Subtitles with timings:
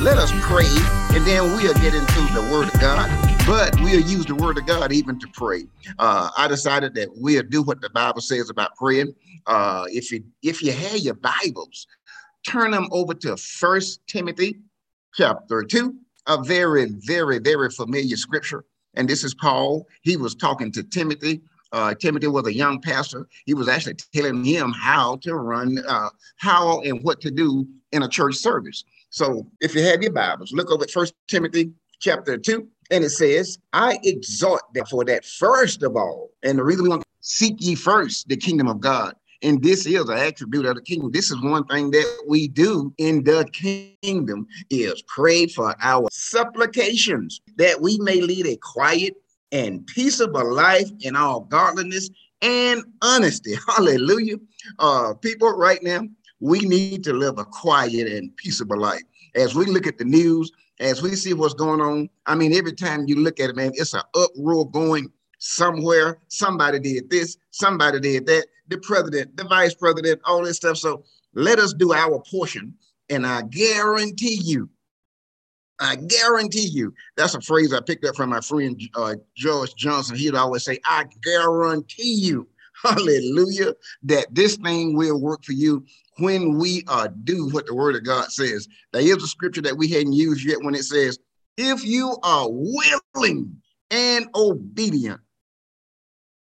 [0.00, 0.64] let us pray,
[1.14, 3.10] and then we'll get into the Word of God.
[3.46, 5.64] But we'll use the Word of God even to pray.
[5.98, 9.14] Uh, I decided that we'll do what the Bible says about praying.
[9.46, 11.86] Uh, if you if you have your Bibles,
[12.46, 14.60] turn them over to First Timothy
[15.14, 18.64] chapter two, a very very very familiar scripture.
[18.94, 19.86] And this is Paul.
[20.00, 21.42] He was talking to Timothy.
[21.72, 23.28] Uh, Timothy was a young pastor.
[23.44, 26.08] He was actually telling him how to run, uh,
[26.38, 28.82] how and what to do in a church service.
[29.10, 33.10] So if you have your Bibles, look over at First Timothy chapter 2, and it
[33.10, 37.56] says, I exhort therefore that first of all, and the reason we want to seek
[37.58, 39.14] ye first the kingdom of God.
[39.42, 41.10] And this is an attribute of the kingdom.
[41.10, 47.40] This is one thing that we do in the kingdom is pray for our supplications
[47.56, 49.14] that we may lead a quiet
[49.50, 52.10] and peaceable life in all godliness
[52.42, 53.54] and honesty.
[53.66, 54.36] Hallelujah.
[54.78, 56.02] Uh, people, right now,
[56.40, 59.02] we need to live a quiet and peaceable life.
[59.34, 62.72] As we look at the news, as we see what's going on, I mean, every
[62.72, 66.18] time you look at it, man, it's an uproar going somewhere.
[66.28, 70.78] Somebody did this, somebody did that, the president, the vice president, all this stuff.
[70.78, 72.74] So let us do our portion.
[73.08, 74.68] And I guarantee you,
[75.80, 80.16] I guarantee you, that's a phrase I picked up from my friend uh, George Johnson.
[80.16, 82.46] He'd always say, I guarantee you,
[82.82, 85.84] hallelujah, that this thing will work for you
[86.18, 88.68] when we uh, do what the word of God says.
[88.92, 91.18] There is a scripture that we hadn't used yet when it says,
[91.56, 95.20] if you are willing and obedient,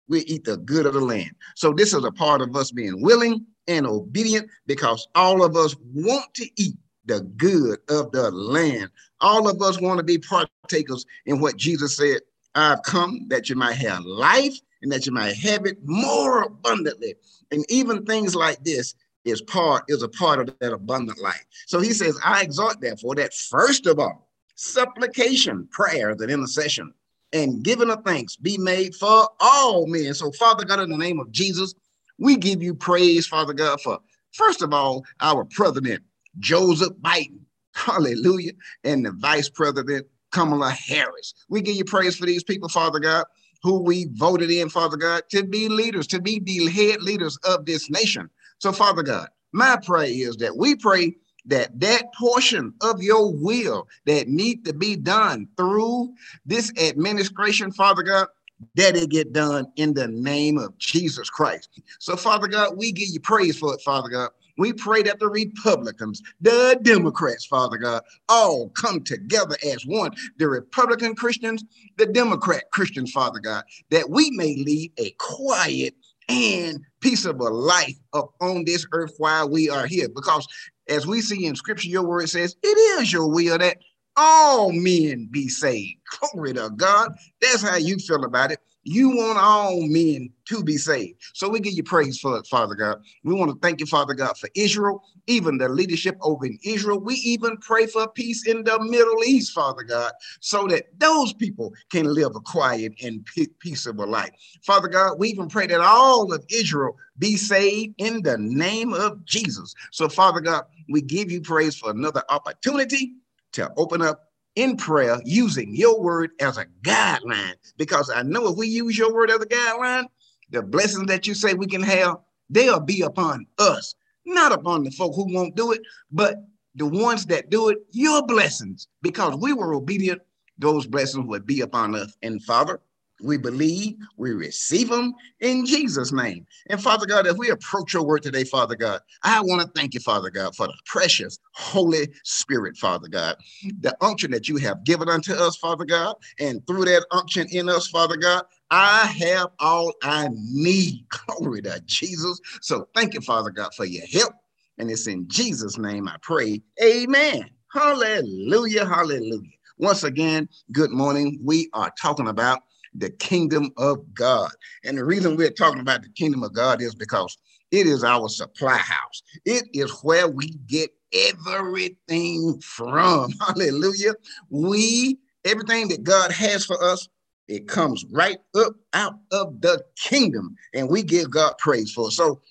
[0.07, 1.31] we eat the good of the land.
[1.55, 5.75] So this is a part of us being willing and obedient because all of us
[5.93, 8.89] want to eat the good of the land.
[9.21, 12.19] All of us want to be partakers in what Jesus said,
[12.55, 17.15] I've come that you might have life and that you might have it more abundantly.
[17.51, 21.45] And even things like this is part is a part of that abundant life.
[21.67, 26.93] So he says, I exhort therefore that first of all, supplication, prayers, and intercession,
[27.33, 30.13] and giving of thanks be made for all men.
[30.13, 31.73] So, Father God, in the name of Jesus,
[32.19, 33.99] we give you praise, Father God, for
[34.33, 36.03] first of all, our president,
[36.39, 37.39] Joseph Biden.
[37.73, 38.51] Hallelujah.
[38.83, 41.33] And the vice president, Kamala Harris.
[41.49, 43.25] We give you praise for these people, Father God,
[43.63, 47.65] who we voted in, Father God, to be leaders, to be the head leaders of
[47.65, 48.29] this nation.
[48.59, 53.87] So, Father God, my prayer is that we pray that that portion of your will
[54.05, 56.13] that need to be done through
[56.45, 58.27] this administration, Father God,
[58.75, 61.81] that it get done in the name of Jesus Christ.
[61.99, 64.29] So, Father God, we give you praise for it, Father God.
[64.57, 70.11] We pray that the Republicans, the Democrats, Father God, all come together as one.
[70.37, 71.63] The Republican Christians,
[71.97, 75.95] the Democrat Christians, Father God, that we may lead a quiet
[76.29, 80.07] and peaceable life upon this earth while we are here.
[80.09, 80.47] Because
[80.87, 83.77] as we see in scripture, your word says, it is your will that
[84.15, 85.99] all men be saved.
[86.33, 87.11] Glory to God.
[87.41, 88.59] That's how you feel about it.
[88.83, 91.21] You want all men to be saved.
[91.33, 92.97] So we give you praise for it, Father God.
[93.23, 96.99] We want to thank you, Father God, for Israel, even the leadership over in Israel.
[96.99, 101.73] We even pray for peace in the Middle East, Father God, so that those people
[101.91, 103.25] can live a quiet and
[103.59, 104.31] peaceable life.
[104.63, 109.23] Father God, we even pray that all of Israel be saved in the name of
[109.25, 109.75] Jesus.
[109.91, 113.13] So, Father God, we give you praise for another opportunity
[113.53, 117.53] to open up in prayer using your word as a guideline.
[117.77, 120.05] Because I know if we use your word as a guideline,
[120.49, 122.17] the blessings that you say we can have,
[122.49, 123.95] they'll be upon us,
[124.25, 125.81] not upon the folk who won't do it,
[126.11, 126.35] but
[126.75, 130.21] the ones that do it, your blessings, because we were obedient,
[130.57, 132.15] those blessings would be upon us.
[132.21, 132.79] And Father,
[133.21, 136.45] we believe, we receive them in Jesus' name.
[136.69, 139.93] And Father God, as we approach your word today, Father God, I want to thank
[139.93, 143.35] you, Father God, for the precious Holy Spirit, Father God,
[143.79, 147.69] the unction that you have given unto us, Father God, and through that unction in
[147.69, 151.05] us, Father God, I have all I need.
[151.27, 152.39] Glory to Jesus.
[152.61, 154.33] So thank you, Father God, for your help.
[154.77, 156.61] And it's in Jesus' name I pray.
[156.81, 157.49] Amen.
[157.73, 158.85] Hallelujah.
[158.85, 159.49] Hallelujah.
[159.77, 161.39] Once again, good morning.
[161.43, 162.61] We are talking about
[162.93, 164.51] the kingdom of God.
[164.83, 167.37] And the reason we're talking about the kingdom of God is because
[167.71, 169.23] it is our supply house.
[169.45, 173.31] It is where we get everything from.
[173.39, 174.13] Hallelujah.
[174.49, 177.07] We, everything that God has for us,
[177.47, 180.55] it comes right up out of the kingdom.
[180.73, 182.11] And we give God praise for it.
[182.11, 182.41] So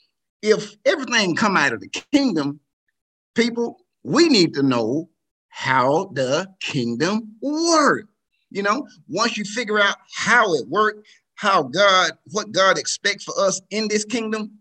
[0.43, 2.61] if everything come out of the kingdom,
[3.35, 5.11] people, we need to know
[5.49, 8.09] how the kingdom works.
[8.51, 11.07] You know, once you figure out how it worked,
[11.37, 14.59] how God, what God expects for us in this kingdom,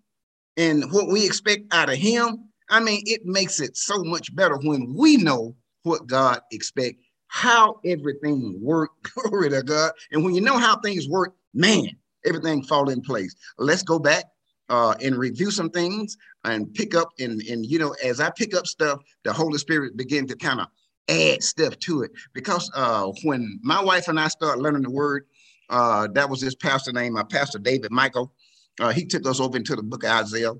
[0.57, 4.57] and what we expect out of Him, I mean, it makes it so much better
[4.57, 8.93] when we know what God expects, how everything works.
[9.13, 9.91] Glory to God.
[10.11, 11.89] And when you know how things work, man,
[12.25, 13.35] everything fall in place.
[13.57, 14.25] Let's go back
[14.69, 18.55] uh, and review some things and pick up and and you know as I pick
[18.55, 20.67] up stuff, the Holy Spirit begin to kind of
[21.07, 25.25] add stuff to it because uh, when my wife and I started learning the word,
[25.69, 28.33] uh, that was this pastor name, my pastor David Michael.
[28.79, 30.53] Uh, he took us over into the book of Isaiah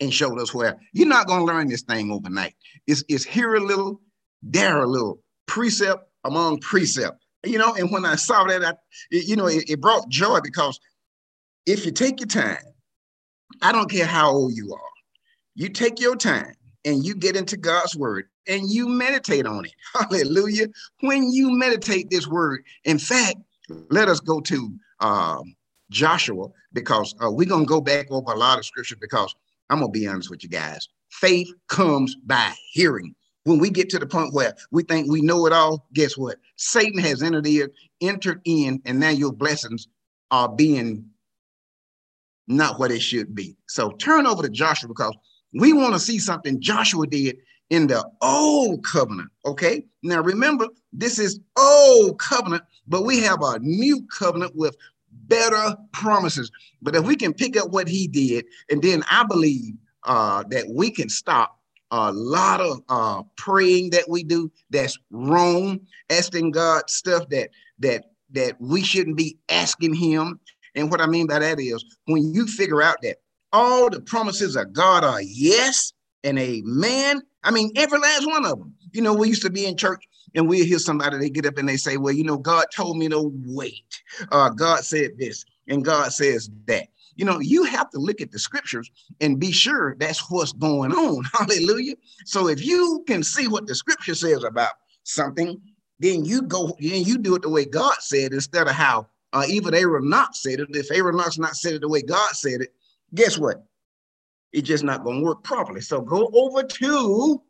[0.00, 2.54] and showed us where you're not going to learn this thing overnight.
[2.86, 4.00] It's, it's here a little,
[4.42, 7.18] there a little, precept among precept.
[7.44, 8.74] You know, and when I saw that, I,
[9.10, 10.78] you know, it, it brought joy because
[11.66, 12.62] if you take your time,
[13.60, 14.80] I don't care how old you are,
[15.54, 16.54] you take your time
[16.84, 19.74] and you get into God's word and you meditate on it.
[19.94, 20.66] Hallelujah.
[21.00, 23.36] When you meditate this word, in fact,
[23.90, 25.54] let us go to um,
[25.90, 29.34] Joshua because uh, we're going to go back over a lot of scripture because
[29.70, 30.88] I'm going to be honest with you guys.
[31.10, 33.14] Faith comes by hearing.
[33.44, 36.38] When we get to the point where we think we know it all, guess what?
[36.56, 37.68] Satan has entered in,
[38.00, 39.88] entered in, and now your blessings
[40.30, 41.06] are being
[42.46, 43.56] not what it should be.
[43.68, 45.14] So turn over to Joshua because
[45.52, 47.36] we want to see something Joshua did
[47.70, 49.30] in the old covenant.
[49.46, 49.84] Okay.
[50.02, 54.76] Now remember, this is old covenant, but we have a new covenant with
[55.10, 56.50] better promises.
[56.80, 60.68] But if we can pick up what he did, and then I believe uh, that
[60.68, 61.58] we can stop
[61.90, 68.06] a lot of uh, praying that we do that's wrong, asking God stuff that that
[68.32, 70.40] that we shouldn't be asking Him.
[70.74, 73.18] And what I mean by that is when you figure out that
[73.52, 75.92] all the promises of God are yes
[76.24, 77.22] and amen.
[77.44, 78.74] I mean, every last one of them.
[78.92, 80.04] You know, we used to be in church
[80.34, 82.96] and we hear somebody, they get up and they say, Well, you know, God told
[82.96, 84.02] me to wait.
[84.30, 86.88] Uh, God said this and God says that.
[87.16, 88.90] You know, you have to look at the scriptures
[89.20, 91.24] and be sure that's what's going on.
[91.32, 91.94] Hallelujah.
[92.24, 94.72] So if you can see what the scripture says about
[95.04, 95.60] something,
[95.98, 99.44] then you go and you do it the way God said instead of how uh,
[99.48, 100.68] even Aaron not said it.
[100.70, 102.74] If Aaron not said it the way God said it,
[103.14, 103.64] guess what?
[104.52, 105.80] It's just not going to work properly.
[105.80, 107.42] So go over to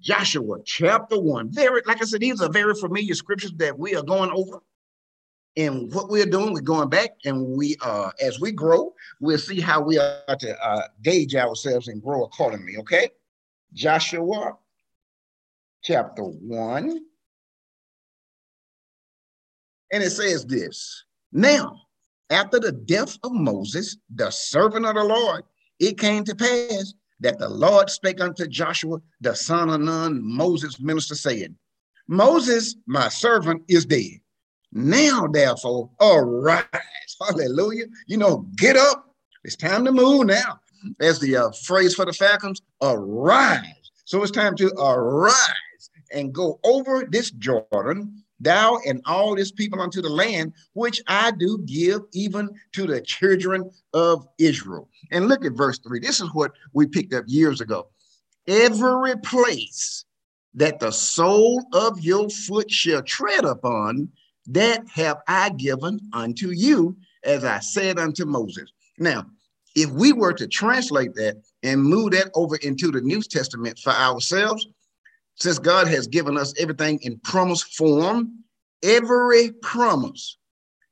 [0.00, 1.50] Joshua chapter one.
[1.50, 4.60] Very, like I said, these are very familiar scriptures that we are going over.
[5.56, 9.60] And what we're doing, we're going back and we, uh, as we grow, we'll see
[9.60, 12.76] how we are to uh, gauge ourselves and grow accordingly.
[12.78, 13.10] Okay.
[13.72, 14.56] Joshua
[15.82, 17.00] chapter one.
[19.92, 21.83] And it says this Now,
[22.30, 25.44] after the death of Moses, the servant of the Lord,
[25.78, 30.80] it came to pass that the Lord spake unto Joshua, the son of Nun, Moses'
[30.80, 31.56] minister, saying,
[32.08, 34.20] Moses, my servant, is dead.
[34.72, 36.66] Now, therefore, arise.
[37.20, 37.86] Hallelujah.
[38.06, 39.14] You know, get up.
[39.44, 40.60] It's time to move now.
[41.00, 43.62] As the uh, phrase for the Falcons, arise.
[44.04, 49.80] So it's time to arise and go over this Jordan thou and all this people
[49.80, 54.88] unto the land which I do give even to the children of Israel.
[55.10, 56.00] And look at verse three.
[56.00, 57.88] This is what we picked up years ago.
[58.46, 60.04] Every place
[60.54, 64.08] that the sole of your foot shall tread upon,
[64.46, 68.70] that have I given unto you, as I said unto Moses.
[68.98, 69.26] Now,
[69.74, 73.90] if we were to translate that and move that over into the New Testament for
[73.90, 74.68] ourselves,
[75.36, 78.44] since God has given us everything in promise form,
[78.82, 80.36] every promise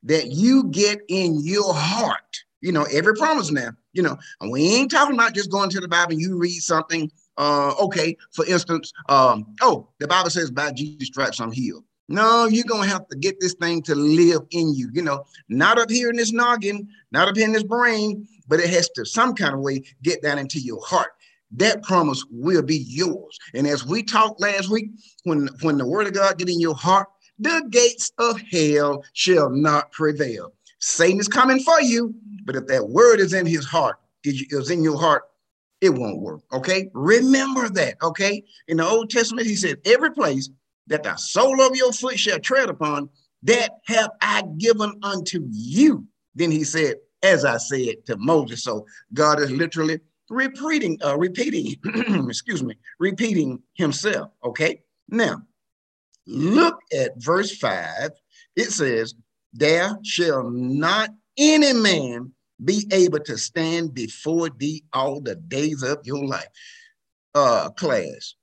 [0.03, 4.75] that you get in your heart, you know, every promise now, you know, and we
[4.75, 7.09] ain't talking about just going to the Bible and you read something.
[7.37, 11.83] Uh, okay, for instance, um, oh, the Bible says by Jesus' stripes I'm healed.
[12.09, 15.79] No, you're gonna have to get this thing to live in you, you know, not
[15.79, 19.05] up here in this noggin, not up here in this brain, but it has to
[19.05, 21.13] some kind of way get down into your heart
[21.55, 23.37] that promise will be yours.
[23.53, 24.89] And as we talked last week,
[25.23, 27.07] when, when the word of God get in your heart,
[27.39, 30.53] the gates of hell shall not prevail.
[30.79, 32.13] Satan is coming for you,
[32.45, 35.23] but if that word is in his heart, is in your heart,
[35.81, 36.41] it won't work.
[36.53, 36.89] Okay.
[36.93, 37.97] Remember that.
[38.01, 38.43] Okay.
[38.67, 40.49] In the Old Testament, he said, every place
[40.87, 43.09] that the sole of your foot shall tread upon,
[43.43, 46.05] that have I given unto you.
[46.35, 48.63] Then he said, as I said to Moses.
[48.63, 49.99] So God is literally
[50.33, 51.75] repeating, uh, repeating,
[52.27, 54.31] excuse me, repeating himself.
[54.43, 54.81] Okay.
[55.09, 55.41] Now,
[56.25, 58.11] look at verse five.
[58.55, 59.13] It says,
[59.53, 62.31] There shall not any man
[62.63, 66.47] be able to stand before thee all the days of your life.
[67.35, 68.35] Uh, class,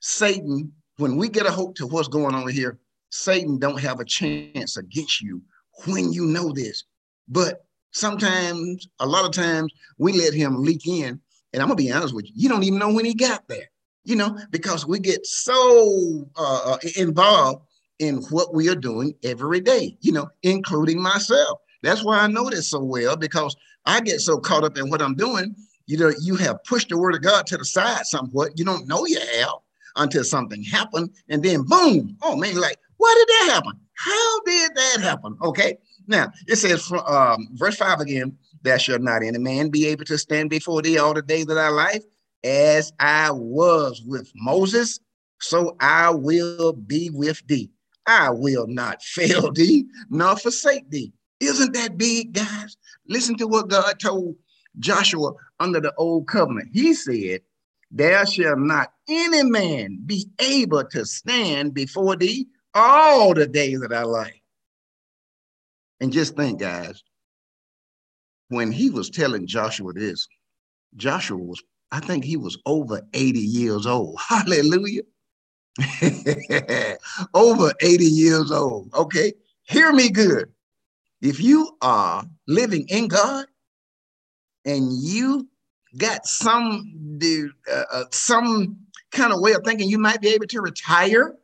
[0.00, 2.78] Satan, when we get a hope to what's going on here,
[3.10, 5.42] Satan don't have a chance against you
[5.86, 6.84] when you know this.
[7.28, 11.20] But sometimes, a lot of times, we let him leak in
[11.52, 13.68] and I'm gonna be honest with you, you don't even know when he got there.
[14.06, 17.66] you know, because we get so uh, uh, involved
[17.98, 21.58] in what we are doing every day, you know, including myself.
[21.82, 25.02] That's why I know this so well because I get so caught up in what
[25.02, 25.54] I'm doing.
[25.86, 28.52] You know, you have pushed the word of God to the side somewhat.
[28.56, 29.54] You don't know you have
[29.96, 33.72] until something happened, and then boom, oh man, like, why did that happen?
[33.94, 35.36] How did that happen?
[35.42, 35.78] Okay.
[36.06, 40.18] Now it says, um, verse five again, there shall not any man be able to
[40.18, 42.04] stand before thee all the days of thy life.
[42.44, 45.00] As I was with Moses,
[45.40, 47.70] so I will be with thee.
[48.06, 51.12] I will not fail thee nor forsake thee.
[51.40, 52.76] Isn't that big, guys?
[53.08, 54.36] Listen to what God told
[54.78, 56.70] Joshua under the old covenant.
[56.72, 57.42] He said,
[57.90, 63.90] There shall not any man be able to stand before thee all the days of
[63.90, 64.40] thy life.
[66.00, 67.02] And just think, guys,
[68.48, 70.28] when he was telling Joshua this,
[70.96, 71.62] Joshua was,
[71.92, 74.18] I think he was over 80 years old.
[74.28, 75.02] Hallelujah.
[77.34, 78.92] over 80 years old.
[78.94, 79.32] Okay.
[79.64, 80.50] Hear me good.
[81.20, 83.46] If you are living in God
[84.64, 85.48] and you
[85.96, 88.76] got some uh, uh, some
[89.12, 91.34] kind of way of thinking you might be able to retire,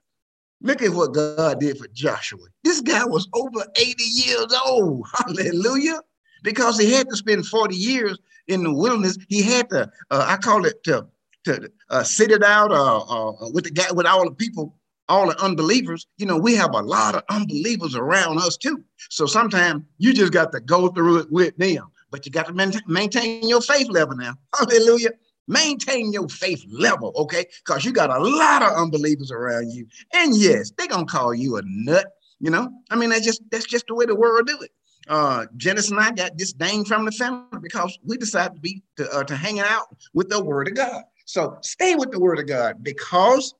[0.60, 2.46] look at what God did for Joshua.
[2.62, 5.06] This guy was over 80 years old.
[5.14, 6.00] Hallelujah.
[6.42, 8.18] Because he had to spend 40 years
[8.48, 9.16] in the wilderness.
[9.28, 11.06] He had to, uh, I call it to,
[11.44, 14.74] to uh, sit it out uh, uh, with the guy, with all the people
[15.08, 18.82] all the unbelievers, you know, we have a lot of unbelievers around us too.
[19.10, 22.80] So sometimes you just got to go through it with them, but you got to
[22.86, 24.34] maintain your faith level now.
[24.58, 25.10] Hallelujah.
[25.48, 27.44] Maintain your faith level, okay?
[27.64, 29.86] Because you got a lot of unbelievers around you.
[30.14, 32.06] And yes, they're gonna call you a nut,
[32.38, 32.70] you know.
[32.90, 34.70] I mean, that's just that's just the way the world do it.
[35.08, 39.10] Uh Janice and I got disdain from the family because we decided to be to,
[39.10, 41.02] uh, to hang out with the word of God.
[41.24, 43.54] So stay with the word of God because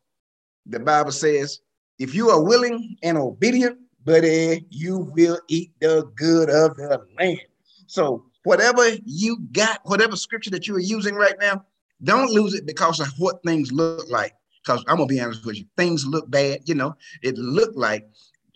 [0.67, 1.61] the Bible says,
[1.99, 7.41] if you are willing and obedient, buddy, you will eat the good of the land.
[7.87, 11.65] So whatever you got, whatever scripture that you are using right now,
[12.03, 14.35] don't lose it because of what things look like.
[14.65, 16.61] Because I'm gonna be honest with you, things look bad.
[16.67, 18.09] You know, it looked like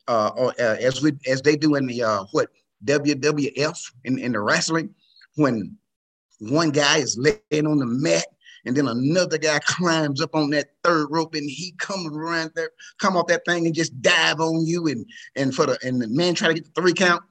[0.09, 2.49] uh, or, uh, as we as they do in the uh, what
[2.85, 4.95] WWF in, in the wrestling,
[5.37, 5.76] when
[6.38, 8.26] one guy is laying on the mat
[8.66, 12.71] and then another guy climbs up on that third rope and he comes around there,
[12.99, 15.06] come off that thing and just dive on you and
[15.37, 17.23] and for the and the man try to get the three count.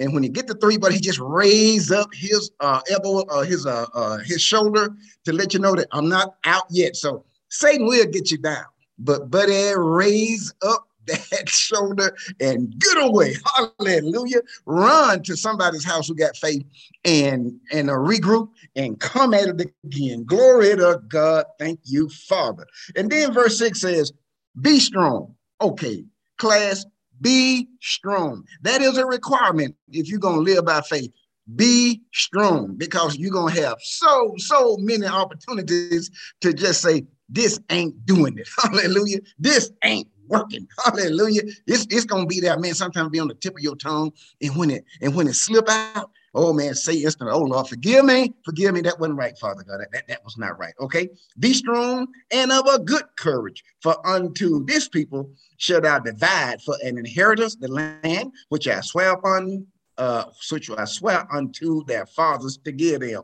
[0.00, 3.42] And when he get the three, but he just raise up his uh, elbow, uh,
[3.42, 6.94] his uh, uh, his shoulder to let you know that I'm not out yet.
[6.94, 8.64] So Satan will get you down,
[8.98, 13.34] but buddy, raise up that shoulder and get away.
[13.78, 14.40] Hallelujah.
[14.66, 16.64] Run to somebody's house who got faith
[17.04, 20.24] and and a regroup and come at it again.
[20.24, 21.46] Glory to God.
[21.58, 22.66] Thank you, Father.
[22.96, 24.12] And then verse 6 says,
[24.60, 25.34] Be strong.
[25.60, 26.04] Okay,
[26.38, 26.84] class,
[27.20, 28.44] be strong.
[28.62, 31.12] That is a requirement if you're going to live by faith.
[31.56, 36.10] Be strong because you're going to have so, so many opportunities
[36.42, 38.48] to just say, This ain't doing it.
[38.62, 39.18] Hallelujah.
[39.38, 40.68] This ain't working.
[40.84, 41.42] Hallelujah.
[41.66, 42.74] It's, it's gonna be there, man.
[42.74, 44.12] Sometimes be on the tip of your tongue.
[44.42, 48.04] And when it and when it slip out, oh man, say instant, oh Lord, forgive
[48.04, 48.80] me, forgive me.
[48.82, 49.80] That wasn't right, Father God.
[49.80, 50.74] That, that, that was not right.
[50.80, 51.08] Okay.
[51.38, 56.76] Be strong and of a good courage, for unto this people shall thou divide for
[56.82, 59.66] an inheritance the land which I swear upon,
[59.96, 63.22] uh, which I swear unto their fathers to give them.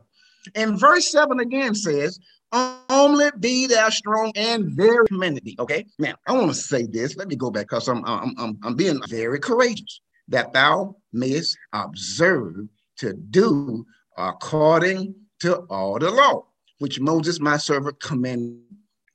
[0.53, 2.19] And verse 7 again says,
[2.51, 5.55] only be thou strong and very humanity.
[5.59, 5.85] Okay.
[5.99, 7.15] Now I want to say this.
[7.15, 11.57] Let me go back because I'm, I'm I'm I'm being very courageous that thou mayest
[11.73, 12.55] observe
[12.97, 13.85] to do
[14.17, 16.45] according to all the law,
[16.79, 18.61] which Moses my servant commanded.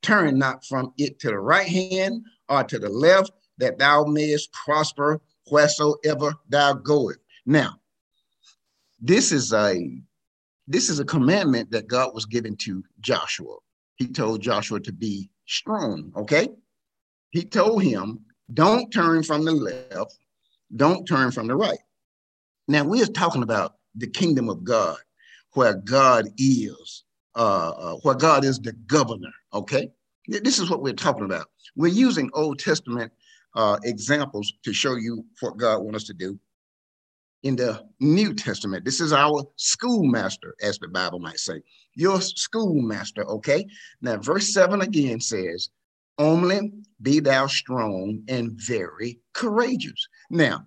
[0.03, 4.51] Turn not from it to the right hand or to the left, that thou mayest
[4.53, 5.21] prosper
[5.51, 7.19] wheresoever thou goest.
[7.45, 7.77] Now,
[8.99, 10.01] this is a
[10.71, 13.57] this is a commandment that God was given to Joshua.
[13.97, 16.49] He told Joshua to be strong, okay?
[17.31, 18.21] He told him,
[18.55, 20.17] don't turn from the left,
[20.77, 21.81] don't turn from the right.
[22.69, 24.97] Now, we're talking about the kingdom of God,
[25.55, 27.03] where God is,
[27.35, 29.91] uh, uh, where God is the governor, okay?
[30.29, 31.47] This is what we're talking about.
[31.75, 33.11] We're using Old Testament
[33.57, 36.39] uh, examples to show you what God wants us to do
[37.43, 38.85] in the New Testament.
[38.85, 41.63] This is our schoolmaster, as the Bible might say.
[41.95, 43.67] Your schoolmaster, okay?
[44.01, 45.71] Now, verse 7 again says,
[46.19, 50.07] Only be thou strong and very courageous.
[50.31, 50.67] Now,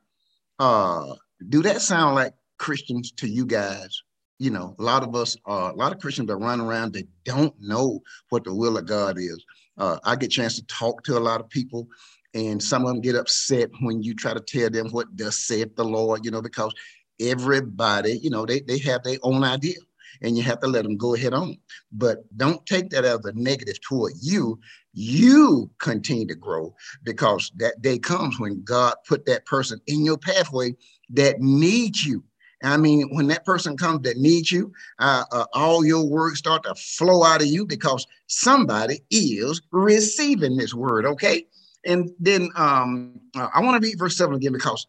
[0.59, 1.13] uh,
[1.49, 4.01] do that sound like Christians to you guys?
[4.43, 7.07] you know, a lot of us, uh, a lot of Christians are running around, they
[7.23, 9.41] don't know what the will of God is.
[9.77, 11.87] Uh, I get a chance to talk to a lot of people,
[12.33, 15.75] and some of them get upset when you try to tell them what does saith
[15.75, 16.73] the Lord, you know, because
[17.19, 19.75] everybody, you know, they, they have their own idea
[20.21, 21.57] and you have to let them go ahead on.
[21.91, 24.59] But don't take that as a negative toward you.
[24.93, 26.73] You continue to grow
[27.03, 30.75] because that day comes when God put that person in your pathway
[31.11, 32.23] that needs you.
[32.63, 36.63] I mean, when that person comes that needs you, uh, uh, all your words start
[36.63, 41.05] to flow out of you because somebody is receiving this word.
[41.05, 41.45] Okay.
[41.85, 44.87] And then um, uh, I want to read verse seven again because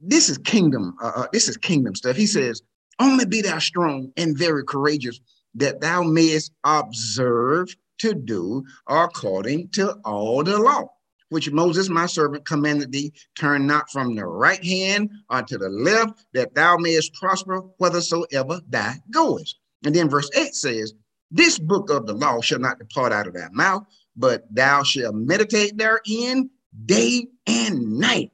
[0.00, 0.96] this is kingdom.
[1.02, 2.16] Uh, uh, this is kingdom stuff.
[2.16, 2.62] He says,
[2.98, 5.20] "Only be thou strong and very courageous,
[5.54, 10.88] that thou mayest observe to do according to all the law."
[11.30, 16.24] which Moses, my servant, commanded thee, turn not from the right hand unto the left,
[16.32, 19.56] that thou mayest prosper whithersoever thou goest.
[19.84, 20.94] And then verse 8 says,
[21.30, 23.84] This book of the law shall not depart out of thy mouth,
[24.18, 26.50] but thou shalt meditate therein
[26.84, 28.32] day and night,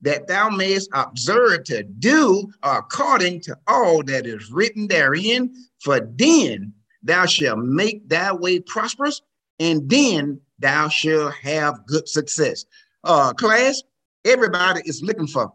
[0.00, 5.52] that thou mayest observe to do according to all that is written therein.
[5.80, 6.72] For then
[7.02, 9.20] thou shalt make thy way prosperous,
[9.58, 12.64] and then thou shalt have good success.
[13.02, 13.82] Uh, class,
[14.24, 15.52] everybody is looking for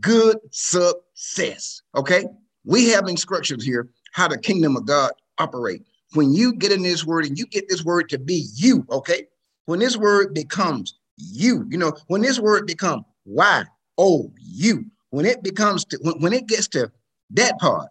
[0.00, 1.82] good success.
[1.96, 2.24] Okay,
[2.64, 5.82] we have instructions here how the kingdom of God operate.
[6.14, 9.26] When you get in this word and you get this word to be you, okay,
[9.66, 13.64] when this word becomes you, you know, when this word becomes why,
[13.98, 16.90] oh, you, when it becomes to when, when it gets to
[17.30, 17.88] that part,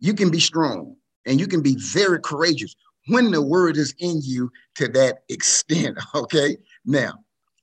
[0.00, 2.74] you can be strong and you can be very courageous
[3.08, 5.98] when the word is in you to that extent.
[6.14, 6.56] Okay.
[6.84, 7.14] Now,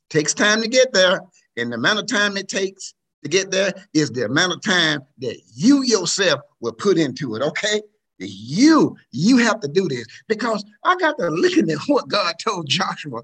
[0.09, 1.21] takes time to get there,
[1.57, 2.93] and the amount of time it takes
[3.23, 7.41] to get there is the amount of time that you yourself will put into it.
[7.41, 7.81] Okay.
[8.27, 12.67] You, you have to do this because I got to looking at what God told
[12.67, 13.21] Joshua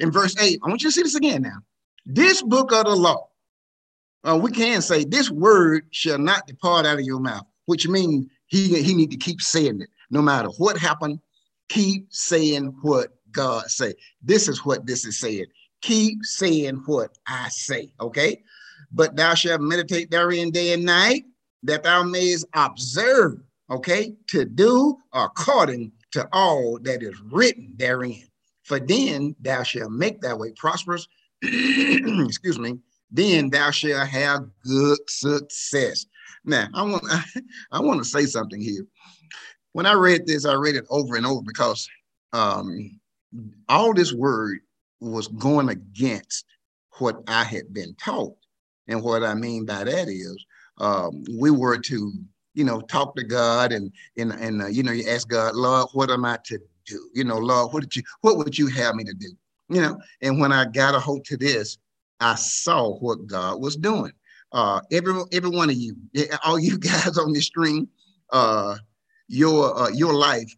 [0.00, 0.60] in verse 8.
[0.62, 1.58] I want you to see this again now.
[2.04, 3.28] This book of the law,
[4.24, 8.26] uh, we can say this word shall not depart out of your mouth, which means
[8.46, 11.18] he, he need to keep saying it no matter what happened,
[11.68, 13.94] keep saying what God say.
[14.22, 15.46] This is what this is saying.
[15.80, 18.42] Keep saying what I say, okay?
[18.92, 21.24] But thou shalt meditate therein day and night,
[21.64, 23.40] that thou mayest observe,
[23.72, 28.26] okay, to do according to all that is written therein.
[28.64, 31.08] For then thou shalt make thy way prosperous,
[31.42, 32.78] excuse me,
[33.10, 36.06] then thou shalt have good success.
[36.44, 37.04] Now, I want
[37.72, 38.86] I, want to say something here
[39.72, 41.88] when I read this, I read it over and over because
[42.32, 43.00] um,
[43.68, 44.58] all this word
[45.00, 46.44] was going against
[46.98, 48.36] what I had been taught.
[48.88, 50.44] And what I mean by that is
[50.78, 52.12] um, we were to,
[52.54, 55.88] you know, talk to God and and and uh, you know, you ask God, Lord,
[55.92, 57.10] what am I to do?
[57.14, 59.30] You know, Lord, what did you what would you have me to do?
[59.68, 61.78] You know, and when I got a hold to this,
[62.20, 64.12] I saw what God was doing.
[64.52, 65.96] Uh, every every one of you,
[66.44, 67.88] all you guys on this stream,
[68.30, 68.76] uh,
[69.28, 70.52] your uh, your life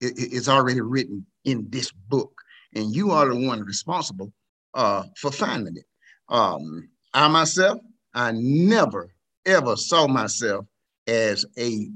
[0.00, 2.32] is already written in this book,
[2.74, 4.32] and you are the one responsible
[4.74, 5.86] uh, for finding it.
[6.28, 7.78] Um, I myself,
[8.14, 9.14] I never
[9.46, 10.66] ever saw myself
[11.06, 11.88] as a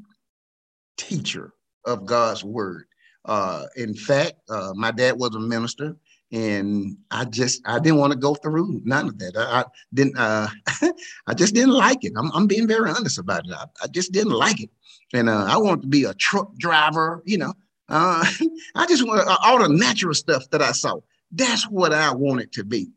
[0.97, 1.53] teacher
[1.85, 2.87] of God's word.
[3.25, 5.97] Uh, in fact, uh, my dad was a minister,
[6.33, 9.37] and I just I didn't want to go through none of that.
[9.37, 9.65] I, I
[9.95, 10.17] didn't.
[10.17, 10.49] Uh,
[11.27, 12.13] I just didn't like it.
[12.17, 13.53] I'm, I'm being very honest about it.
[13.53, 14.71] I, I just didn't like it
[15.13, 17.23] and uh, I want to be a truck driver.
[17.25, 17.55] You know,
[17.89, 18.25] uh,
[18.75, 20.99] I just want uh, all the natural stuff that I saw.
[21.33, 22.89] That's what I want it to be.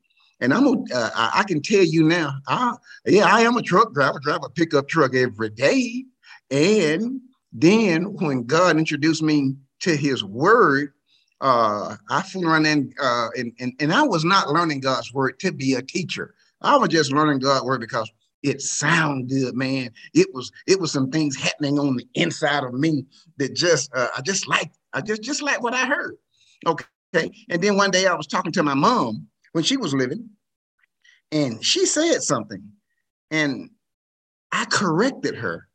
[0.41, 2.75] And I'm a, uh, I can tell you now, I,
[3.06, 6.06] yeah, I am a truck driver, drive a pickup truck every day.
[6.49, 7.19] And
[7.52, 10.93] then when God introduced me to His Word,
[11.41, 15.39] uh, I fool around and, uh, and and and I was not learning God's Word
[15.39, 16.36] to be a teacher.
[16.62, 18.12] I was just learning God's Word because
[18.43, 19.91] it sounded good, man.
[20.13, 23.06] It was it was some things happening on the inside of me
[23.38, 26.17] that just uh, I just like I just just like what I heard.
[26.65, 26.86] Okay.
[27.49, 30.30] And then one day I was talking to my mom when she was living,
[31.32, 32.64] and she said something,
[33.32, 33.70] and
[34.52, 35.68] I corrected her.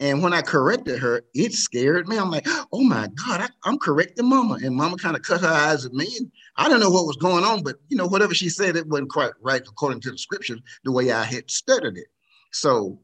[0.00, 2.18] And when I corrected her, it scared me.
[2.18, 4.58] I'm like, oh my God, I, am correcting mama.
[4.62, 6.06] And mama kind of cut her eyes at me.
[6.18, 8.86] And I don't know what was going on, but you know, whatever she said, it
[8.86, 12.06] wasn't quite right according to the scriptures, the way I had studied it.
[12.52, 13.00] So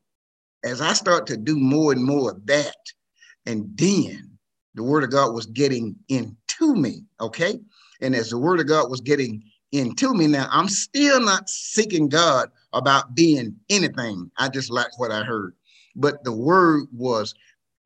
[0.64, 2.77] as I start to do more and more of that,
[3.44, 4.38] and then
[4.74, 7.61] the word of God was getting into me, okay?
[8.00, 9.42] And as the word of God was getting
[9.74, 14.30] into me now, I'm still not seeking God about being anything.
[14.38, 15.54] I just like what I heard.
[15.96, 17.34] but the word was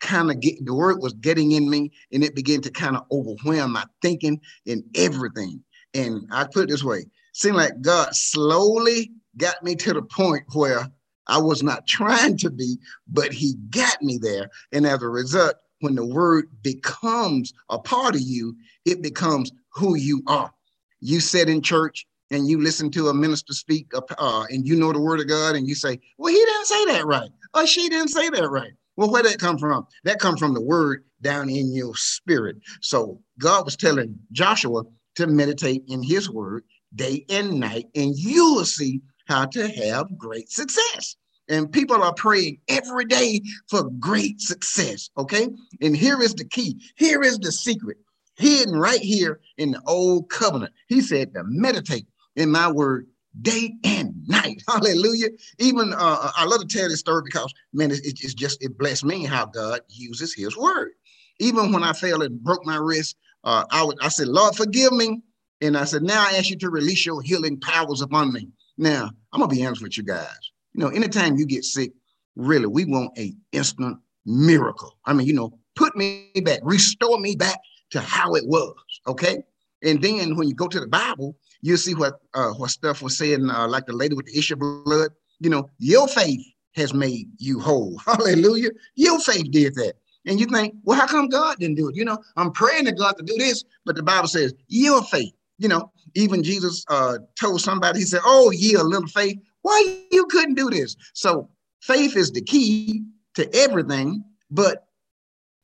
[0.01, 3.05] kind of get the word was getting in me and it began to kind of
[3.11, 5.63] overwhelm my thinking and everything.
[5.95, 10.45] And I put it this way, seemed like God slowly got me to the point
[10.53, 10.89] where
[11.27, 14.49] I was not trying to be, but he got me there.
[14.73, 19.97] And as a result, when the word becomes a part of you, it becomes who
[19.97, 20.53] you are.
[21.01, 24.93] You sit in church and you listen to a minister speak uh, and you know
[24.93, 27.31] the word of God and you say, well, he didn't say that right.
[27.55, 28.73] Or she didn't say that right.
[28.97, 29.87] Well, where did that come from?
[30.05, 32.57] That come from the word down in your spirit.
[32.81, 34.83] So God was telling Joshua
[35.17, 40.17] to meditate in his word day and night, and you will see how to have
[40.17, 41.17] great success.
[41.49, 45.11] And people are praying every day for great success.
[45.17, 45.49] Okay.
[45.81, 46.79] And here is the key.
[46.97, 47.99] Here is the secret
[48.39, 50.73] hidden right here in the old covenant.
[50.87, 53.07] He said to meditate in my word
[53.43, 54.63] day and night.
[54.69, 55.29] Hallelujah.
[55.59, 59.05] Even uh, I love to tell this story because, man, it, it's just, it blessed
[59.05, 60.93] me how God uses his word.
[61.41, 64.93] Even when I fell and broke my wrist, uh, I, would, I said, Lord, forgive
[64.93, 65.21] me.
[65.61, 68.49] And I said, now I ask you to release your healing powers upon me.
[68.77, 70.53] Now, I'm going to be honest with you guys.
[70.73, 71.93] You know, anytime you get sick,
[72.37, 74.97] really, we want a instant miracle.
[75.05, 77.59] I mean, you know, put me back, restore me back
[77.91, 78.75] to how it was.
[79.07, 79.43] Okay.
[79.83, 83.17] And then when you go to the Bible, you see what uh, what stuff was
[83.17, 85.11] saying, uh, like the lady with the issue of blood.
[85.41, 87.99] You know, your faith has made you whole.
[88.07, 88.71] Hallelujah.
[88.97, 89.95] Your faith did that.
[90.27, 91.97] And you think, well, how come God didn't do it?
[91.97, 95.33] You know, I'm praying to God to do this, but the Bible says your faith.
[95.59, 99.99] You know, even Jesus uh, told somebody, he said, "Oh, ye a little faith, why
[100.13, 101.49] you couldn't do this?" So
[101.81, 104.88] faith is the key to everything, but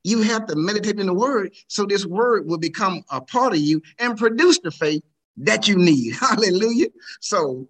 [0.05, 3.59] you have to meditate in the word so this word will become a part of
[3.59, 5.03] you and produce the faith
[5.39, 6.15] that you need.
[6.21, 6.89] Hallelujah.
[7.21, 7.69] So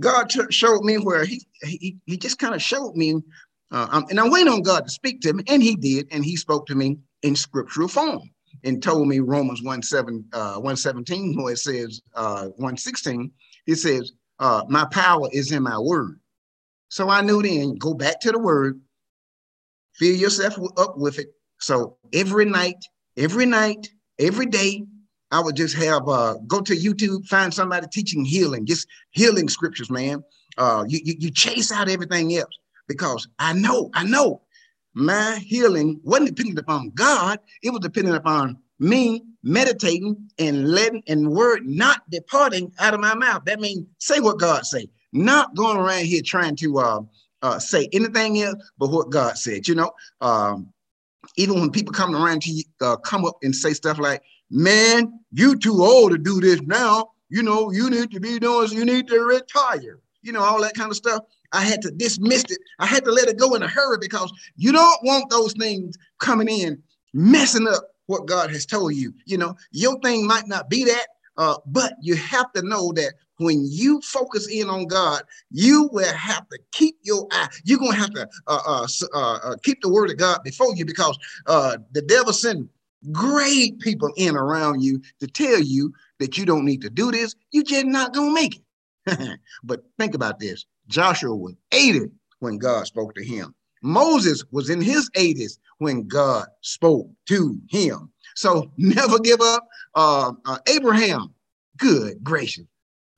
[0.00, 3.14] God showed me where he he, he just kind of showed me,
[3.70, 6.24] uh, um, and I waiting on God to speak to me, and he did, and
[6.24, 8.28] he spoke to me in scriptural form
[8.64, 13.30] and told me Romans 1 7, uh, 117, where it says uh, 116,
[13.66, 16.18] it says, uh, My power is in my word.
[16.88, 18.80] So I knew then, go back to the word,
[19.94, 21.28] fill yourself up with it.
[21.64, 22.84] So every night,
[23.16, 24.84] every night, every day,
[25.30, 29.90] I would just have uh, go to YouTube, find somebody teaching healing, just healing scriptures,
[29.90, 30.22] man.
[30.58, 32.54] Uh, you, you, you chase out everything else
[32.86, 34.42] because I know, I know
[34.92, 41.30] my healing wasn't dependent upon God, it was dependent upon me meditating and letting and
[41.30, 43.42] word not departing out of my mouth.
[43.46, 47.00] That means say what God say, not going around here trying to uh,
[47.40, 49.66] uh, say anything else but what God said.
[49.66, 50.73] You know, um,
[51.36, 55.20] even when people come around to you, uh, come up and say stuff like, man,
[55.32, 57.10] you too old to do this now.
[57.28, 59.98] You know, you need to be doing, you need to retire.
[60.22, 61.24] You know, all that kind of stuff.
[61.52, 62.58] I had to dismiss it.
[62.78, 65.96] I had to let it go in a hurry because you don't want those things
[66.18, 66.82] coming in,
[67.12, 69.14] messing up what God has told you.
[69.24, 71.06] You know, your thing might not be that,
[71.36, 76.12] uh, but you have to know that when you focus in on God, you will
[76.12, 77.48] have to keep your eye.
[77.64, 80.84] You're gonna have to uh, uh, uh, uh keep the word of God before you
[80.84, 82.68] because uh, the devil sent
[83.12, 87.34] great people in around you to tell you that you don't need to do this.
[87.50, 89.38] You're just not gonna make it.
[89.64, 93.54] but think about this: Joshua was 80 when God spoke to him.
[93.82, 98.10] Moses was in his 80s when God spoke to him.
[98.34, 99.68] So never give up.
[99.94, 100.32] Uh,
[100.66, 101.34] Abraham,
[101.76, 102.64] good gracious,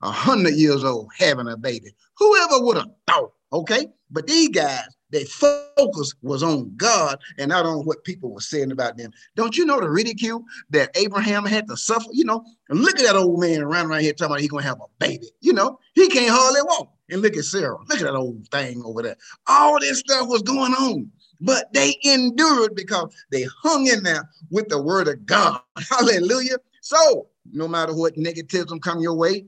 [0.01, 1.91] a hundred years old having a baby.
[2.17, 3.33] Whoever would have thought?
[3.53, 8.41] Okay, but these guys their focus was on God and not on what people were
[8.41, 9.11] saying about them.
[9.35, 12.09] Don't you know the ridicule that Abraham had to suffer?
[12.11, 14.63] You know, and look at that old man around right here talking about he's gonna
[14.63, 15.29] have a baby.
[15.39, 16.93] You know, he can't hardly walk.
[17.09, 17.77] And look at Sarah.
[17.87, 19.15] Look at that old thing over there.
[19.47, 24.67] All this stuff was going on, but they endured because they hung in there with
[24.67, 25.61] the word of God.
[25.89, 26.57] Hallelujah.
[26.81, 29.45] So no matter what negativism come your way,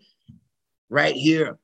[0.89, 1.57] right here,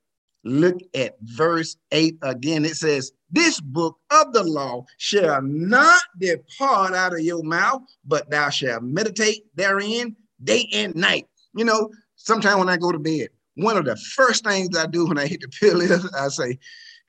[0.44, 2.66] look at verse 8 again.
[2.66, 8.30] It says, this book of the law shall not depart out of your mouth, but
[8.30, 11.28] thou shalt meditate therein day and night.
[11.54, 15.08] You know, sometimes when I go to bed, one of the first things I do
[15.08, 16.60] when I hit the pill is I say,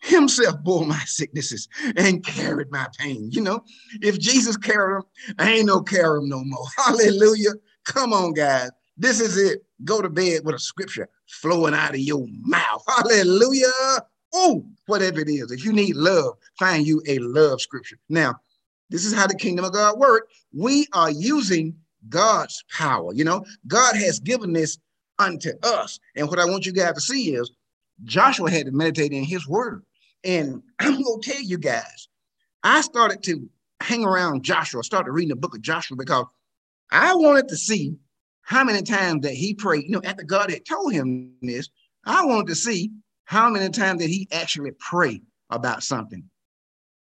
[0.00, 3.28] Himself bore my sicknesses and carried my pain.
[3.30, 3.62] You know,
[4.00, 6.66] if Jesus carried them, I ain't no carry them no more.
[6.76, 7.52] Hallelujah.
[7.84, 8.70] Come on, guys.
[8.96, 9.62] This is it.
[9.84, 12.82] Go to bed with a scripture flowing out of your mouth.
[12.88, 13.66] Hallelujah.
[14.34, 15.50] Oh, whatever it is.
[15.50, 17.98] If you need love, find you a love scripture.
[18.08, 18.36] Now,
[18.90, 20.32] this is how the kingdom of God works.
[20.52, 21.76] We are using
[22.08, 23.12] God's power.
[23.12, 24.78] You know, God has given this
[25.18, 25.98] unto us.
[26.14, 27.50] And what I want you guys to see is
[28.04, 29.82] Joshua had to meditate in his word.
[30.24, 32.08] And I'm going to tell you guys,
[32.62, 33.48] I started to
[33.80, 36.26] hang around Joshua, started reading the book of Joshua because
[36.90, 37.96] I wanted to see
[38.46, 39.84] how many times that he prayed.
[39.84, 41.68] You know, after God had told him this,
[42.06, 42.92] I wanted to see
[43.24, 46.22] how many times that he actually prayed about something.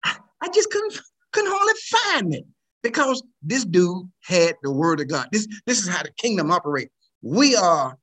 [0.05, 1.01] I just couldn't
[1.33, 2.45] couldn't hardly find it
[2.83, 5.29] because this dude had the word of God.
[5.33, 6.93] This this is how the kingdom operates.
[7.23, 7.99] We are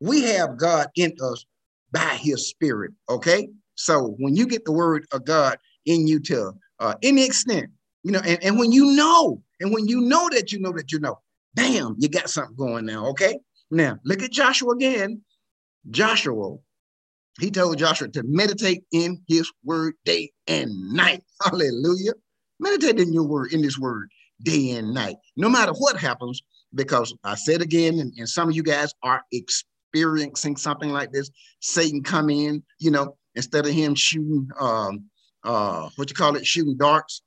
[0.00, 1.44] we have God in us
[1.92, 2.92] by His Spirit.
[3.08, 7.70] Okay, so when you get the word of God in you to uh, any extent,
[8.02, 10.90] you know, and, and when you know, and when you know that you know that
[10.90, 11.20] you know,
[11.56, 13.08] bam, you got something going now.
[13.08, 13.38] Okay,
[13.70, 15.22] now look at Joshua again.
[15.90, 16.56] Joshua
[17.40, 21.22] he told Joshua to meditate in his word day and night.
[21.44, 22.12] Hallelujah.
[22.58, 24.08] Meditate in your word, in this word,
[24.42, 25.16] day and night.
[25.36, 26.40] No matter what happens,
[26.74, 31.30] because I said again, and, and some of you guys are experiencing something like this.
[31.60, 35.04] Satan come in, you know, instead of him shooting um
[35.44, 37.22] uh what you call it, shooting darts,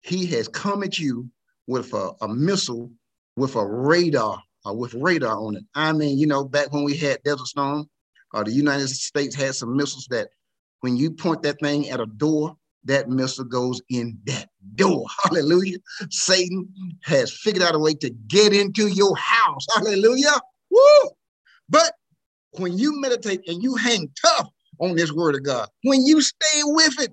[0.00, 1.28] he has come at you
[1.66, 2.90] with a, a missile
[3.36, 5.64] with a radar, uh, with radar on it.
[5.74, 7.88] I mean, you know, back when we had Desert Storm,
[8.34, 10.28] uh, the United States had some missiles that
[10.80, 15.04] when you point that thing at a door, that missile goes in that door.
[15.24, 15.78] Hallelujah.
[16.10, 16.68] Satan
[17.02, 19.66] has figured out a way to get into your house.
[19.74, 20.34] Hallelujah.
[20.70, 21.10] Woo!
[21.68, 21.92] But
[22.52, 24.48] when you meditate and you hang tough
[24.80, 27.12] on this word of God, when you stay with it,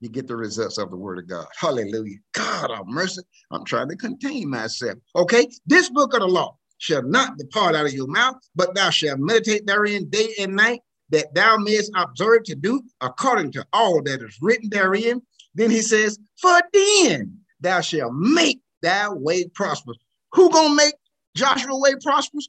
[0.00, 1.46] you get the results of the word of God.
[1.58, 2.18] Hallelujah.
[2.32, 3.22] God of mercy.
[3.50, 4.98] I'm trying to contain myself.
[5.14, 5.48] Okay.
[5.66, 9.18] This book of the law shall not depart out of your mouth, but thou shalt
[9.18, 10.80] meditate therein day and night,
[11.10, 15.22] that thou mayest observe to do according to all that is written therein.
[15.54, 19.98] Then he says, For then thou shalt make thy way prosperous.
[20.32, 20.94] Who gonna make
[21.34, 22.48] Joshua way prosperous?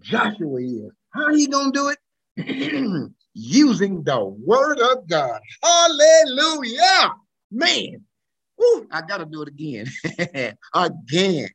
[0.00, 0.92] Joshua is.
[1.12, 3.12] How he gonna do it?
[3.38, 5.40] Using the word of God.
[5.62, 7.12] Hallelujah.
[7.50, 8.02] Man,
[8.58, 9.86] Woo, I gotta do it again.
[10.74, 11.48] again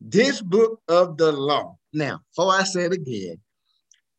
[0.00, 1.76] this book of the law.
[1.92, 3.38] Now, before I say it again,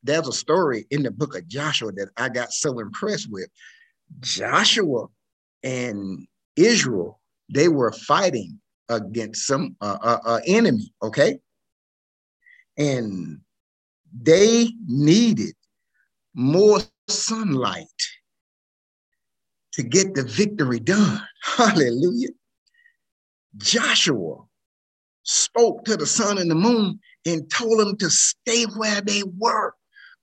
[0.03, 3.47] there's a story in the book of Joshua that I got so impressed with.
[4.21, 5.07] Joshua
[5.63, 7.19] and Israel,
[7.53, 11.37] they were fighting against some uh, uh, uh, enemy, okay?
[12.77, 13.39] And
[14.21, 15.53] they needed
[16.39, 17.85] more sunlight
[19.73, 21.21] to get the victory done.
[21.43, 22.29] Hallelujah.
[23.57, 24.37] Joshua
[25.23, 29.73] spoke to the sun and the moon and told them to stay where they were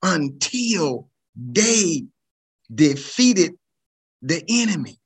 [0.03, 2.05] until they
[2.75, 3.53] defeated
[4.23, 4.99] the enemy.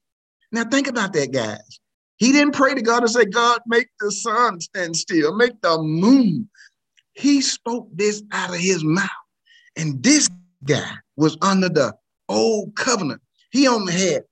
[0.53, 1.81] Now, think about that, guys.
[2.19, 5.79] He didn't pray to God and say, God, make the sun stand still, make the
[5.79, 6.49] moon.
[7.15, 9.09] He spoke this out of his mouth.
[9.77, 10.29] And this
[10.65, 11.95] guy was under the
[12.29, 13.21] old covenant.
[13.51, 14.23] He only had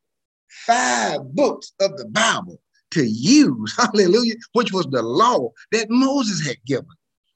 [0.67, 2.61] five books of the Bible
[2.93, 6.87] to use, hallelujah, which was the law that Moses had given.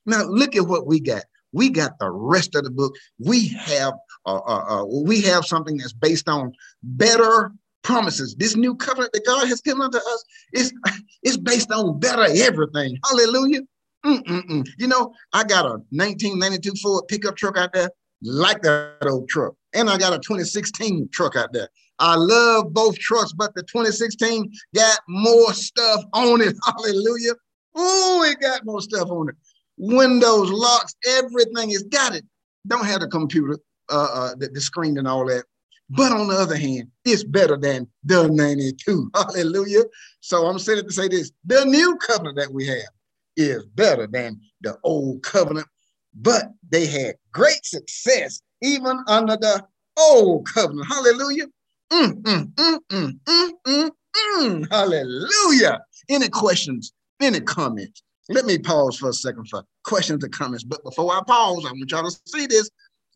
[0.06, 1.24] Now, look at what we got.
[1.52, 2.94] We got the rest of the book.
[3.18, 3.92] We have
[4.24, 6.52] uh, uh, uh, we have something that's based on
[6.82, 7.52] better
[7.82, 8.34] promises.
[8.36, 10.24] This new covenant that God has given unto us
[10.54, 10.72] is
[11.22, 12.98] is based on better everything.
[13.04, 13.60] Hallelujah.
[14.04, 14.66] Mm-mm-mm.
[14.78, 17.90] You know, I got a 1992 Ford pickup truck out there,
[18.22, 21.68] like that old truck, and I got a 2016 truck out there.
[21.98, 26.56] I love both trucks, but the 2016 got more stuff on it.
[26.64, 27.32] Hallelujah.
[27.74, 29.36] Oh, it got more stuff on it.
[29.76, 32.24] Windows, locks, everything has got it.
[32.66, 33.58] Don't have the computer,
[33.90, 35.44] uh, uh, the, the screen and all that.
[35.90, 39.10] But on the other hand, it's better than the 92.
[39.14, 39.82] Hallelujah.
[40.20, 42.90] So I'm saying to say this the new covenant that we have
[43.36, 45.66] is better than the old covenant,
[46.14, 49.64] but they had great success even under the
[49.98, 50.86] old covenant.
[50.88, 51.46] Hallelujah.
[51.92, 53.90] Mm, mm, mm, mm, mm,
[54.38, 54.70] mm.
[54.70, 55.80] Hallelujah.
[56.08, 56.92] Any questions?
[57.20, 58.02] Any comments?
[58.28, 60.64] Let me pause for a second for questions and comments.
[60.64, 62.70] But before I pause, I want y'all to see this.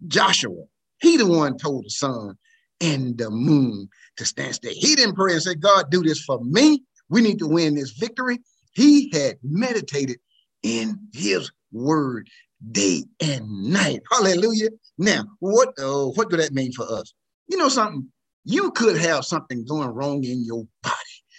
[0.06, 0.64] Joshua,
[1.00, 2.36] he the one told the sun
[2.80, 4.72] and the moon to stand still.
[4.74, 6.82] He didn't pray and say, God, do this for me.
[7.08, 8.40] We need to win this victory.
[8.72, 10.18] He had meditated
[10.62, 12.28] in his word
[12.72, 14.00] day and night.
[14.10, 14.70] Hallelujah.
[14.98, 17.12] Now, what, uh, what do that mean for us?
[17.48, 18.08] You know something?
[18.46, 20.94] you could have something going wrong in your body.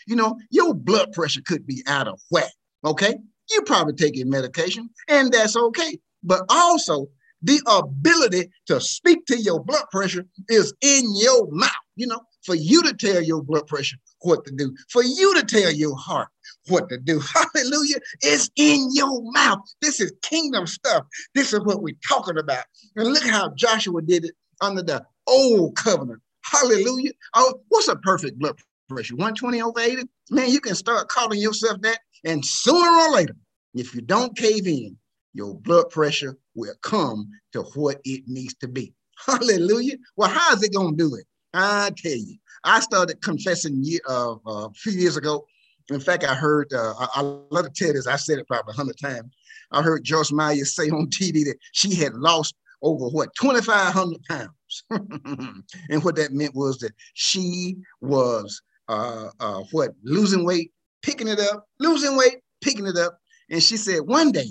[0.05, 2.51] You know, your blood pressure could be out of whack.
[2.85, 3.15] Okay.
[3.49, 5.97] You probably taking medication, and that's okay.
[6.21, 7.07] But also,
[7.41, 11.71] the ability to speak to your blood pressure is in your mouth.
[11.95, 15.45] You know, for you to tell your blood pressure what to do, for you to
[15.45, 16.27] tell your heart
[16.69, 17.21] what to do.
[17.55, 17.97] Hallelujah.
[18.21, 19.59] It's in your mouth.
[19.81, 21.05] This is kingdom stuff.
[21.35, 22.65] This is what we're talking about.
[22.95, 26.21] And look how Joshua did it under the old covenant.
[26.43, 27.11] Hallelujah.
[27.35, 28.57] Oh, what's a perfect blood
[28.89, 29.15] pressure?
[29.15, 30.03] 120 over 80?
[30.31, 31.99] Man, you can start calling yourself that.
[32.23, 33.35] And sooner or later,
[33.73, 34.97] if you don't cave in,
[35.33, 38.93] your blood pressure will come to what it needs to be.
[39.25, 39.97] Hallelujah.
[40.15, 41.25] Well, how is it going to do it?
[41.53, 45.45] I tell you, I started confessing uh, uh, a few years ago.
[45.89, 48.73] In fact, I heard, uh, I, I love to tell this, I said it probably
[48.73, 49.33] a hundred times.
[49.71, 54.83] I heard Joyce Meyer say on TV that she had lost over what, 2,500 pounds.
[55.89, 60.71] and what that meant was that she was uh, uh, what, losing weight,
[61.01, 63.17] picking it up, losing weight, picking it up.
[63.49, 64.49] And she said one day,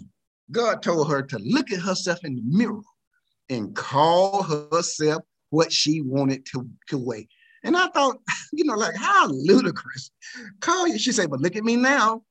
[0.51, 2.81] God told her to look at herself in the mirror
[3.51, 7.29] and call herself what she wanted to, to weigh.
[7.67, 8.17] And I thought,
[8.53, 10.11] you know, like how ludicrous.
[10.61, 10.99] Call you.
[10.99, 12.23] She said, but look at me now.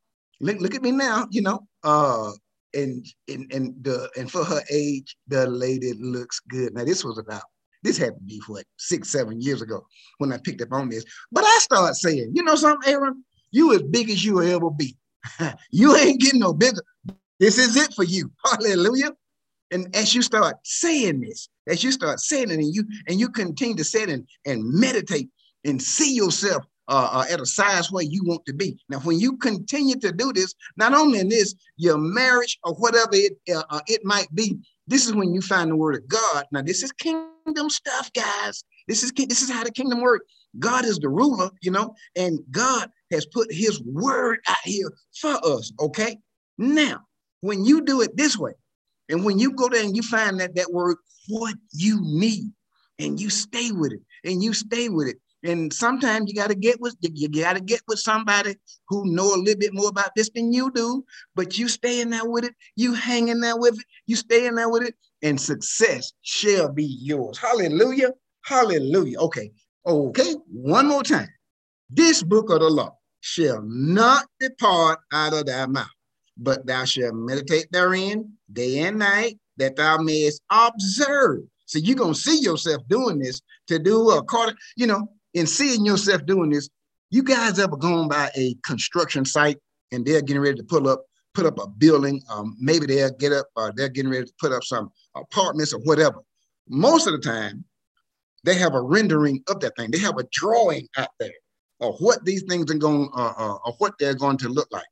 [0.41, 1.67] Look, look at me now, you know.
[1.83, 2.31] Uh
[2.73, 6.73] and and and the and for her age, the lady looks good.
[6.73, 7.43] Now, this was about
[7.83, 9.85] this had to be what six, seven years ago
[10.17, 11.05] when I picked up on this.
[11.31, 14.97] But I started saying, you know something, Aaron, you as big as you ever be.
[15.71, 16.81] you ain't getting no bigger.
[17.39, 18.31] This is it for you.
[18.45, 19.11] Hallelujah.
[19.71, 23.29] And as you start saying this, as you start saying it, and you and you
[23.29, 25.29] continue to say it and, and meditate
[25.63, 28.77] and see yourself uh, uh, at a size where you want to be.
[28.89, 33.09] Now, when you continue to do this, not only in this, your marriage or whatever
[33.13, 36.45] it uh, uh it might be, this is when you find the word of God.
[36.51, 38.63] Now, this is kingdom stuff, guys.
[38.87, 40.25] This is this is how the kingdom works.
[40.59, 45.37] God is the ruler, you know, and God has put His word out here for
[45.43, 45.71] us.
[45.79, 46.17] Okay.
[46.57, 47.01] Now,
[47.41, 48.53] when you do it this way,
[49.09, 52.51] and when you go there and you find that that word, what you need,
[52.99, 55.17] and you stay with it, and you stay with it.
[55.43, 58.55] And sometimes you got to get with you got to get with somebody
[58.89, 61.05] who know a little bit more about this than you do.
[61.35, 64.47] But you stay in there with it, you hang in there with it, you stay
[64.47, 67.37] in there with it, and success shall be yours.
[67.37, 68.11] Hallelujah,
[68.43, 69.19] hallelujah.
[69.19, 69.51] Okay,
[69.85, 70.35] okay.
[70.51, 71.29] One more time.
[71.89, 75.87] This book of the law shall not depart out of thy mouth,
[76.37, 81.41] but thou shalt meditate therein day and night, that thou mayest observe.
[81.65, 86.25] So you're gonna see yourself doing this to do according, you know, in seeing yourself
[86.25, 86.69] doing this.
[87.09, 89.57] You guys ever gone by a construction site
[89.91, 91.05] and they're getting ready to put up
[91.35, 92.23] put up a building?
[92.29, 95.79] Um, maybe they'll get up, or they're getting ready to put up some apartments or
[95.81, 96.21] whatever.
[96.67, 97.65] Most of the time,
[98.43, 99.91] they have a rendering of that thing.
[99.91, 101.33] They have a drawing out there
[101.81, 104.85] of what these things are going, uh, uh, or what they're going to look like.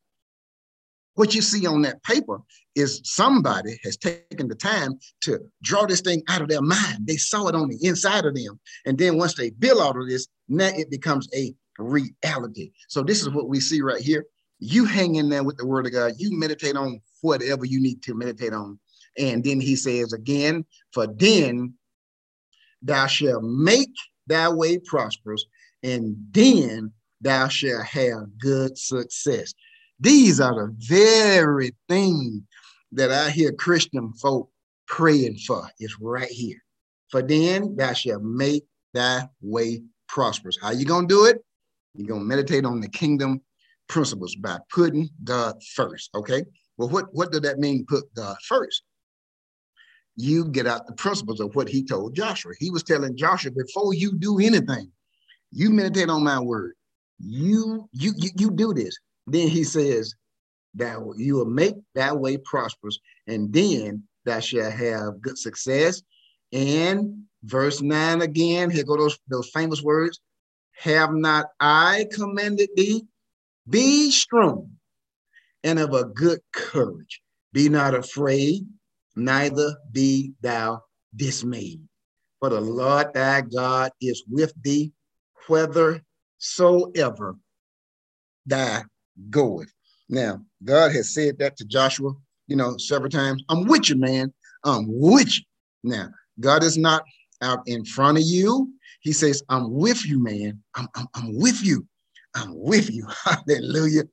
[1.15, 2.39] What you see on that paper
[2.75, 7.05] is somebody has taken the time to draw this thing out of their mind.
[7.05, 8.59] They saw it on the inside of them.
[8.85, 12.71] And then once they build out of this, now it becomes a reality.
[12.87, 14.25] So this is what we see right here.
[14.59, 16.13] You hang in there with the word of God.
[16.17, 18.79] You meditate on whatever you need to meditate on.
[19.17, 21.75] And then he says again, for then
[22.81, 23.93] thou shalt make
[24.27, 25.45] thy way prosperous,
[25.83, 29.53] and then thou shalt have good success.
[30.03, 32.41] These are the very things
[32.91, 34.49] that I hear Christian folk
[34.85, 35.65] praying for.
[35.79, 36.61] It's right here.
[37.09, 40.57] For then thou shalt make thy way prosperous.
[40.61, 41.37] How you gonna do it?
[41.95, 43.39] You're gonna meditate on the kingdom
[43.87, 46.09] principles by putting God first.
[46.15, 46.43] Okay.
[46.75, 47.85] Well, what, what does that mean?
[47.87, 48.83] Put God first.
[50.17, 52.51] You get out the principles of what he told Joshua.
[52.59, 54.91] He was telling Joshua, before you do anything,
[55.53, 56.73] you meditate on my word.
[57.19, 58.97] You you you, you do this.
[59.27, 60.15] Then he says
[60.75, 66.01] that you will make that way prosperous, and then that shall have good success.
[66.51, 70.19] And verse 9 again, here go those, those famous words.
[70.77, 73.05] Have not I commanded thee?
[73.69, 74.71] Be strong
[75.63, 77.21] and of a good courage.
[77.53, 78.65] Be not afraid,
[79.15, 80.81] neither be thou
[81.15, 81.81] dismayed.
[82.39, 84.91] For the Lord thy God is with thee,
[85.47, 87.37] whithersoever
[88.45, 88.81] thou
[89.29, 89.71] goeth.
[90.09, 92.13] Now, God has said that to Joshua,
[92.47, 93.43] you know, several times.
[93.49, 94.33] I'm with you, man.
[94.63, 95.43] I'm with you.
[95.83, 97.03] Now, God is not
[97.41, 98.71] out in front of you.
[99.01, 100.61] He says, I'm with you, man.
[100.75, 101.85] I'm, I'm, I'm with you.
[102.35, 103.07] I'm with you.
[103.23, 104.03] Hallelujah.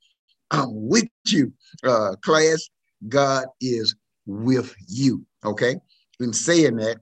[0.51, 1.53] I'm with you,
[1.85, 2.69] uh, class.
[3.09, 3.95] God is
[4.27, 5.25] with you.
[5.45, 5.77] Okay.
[6.19, 6.99] In saying that,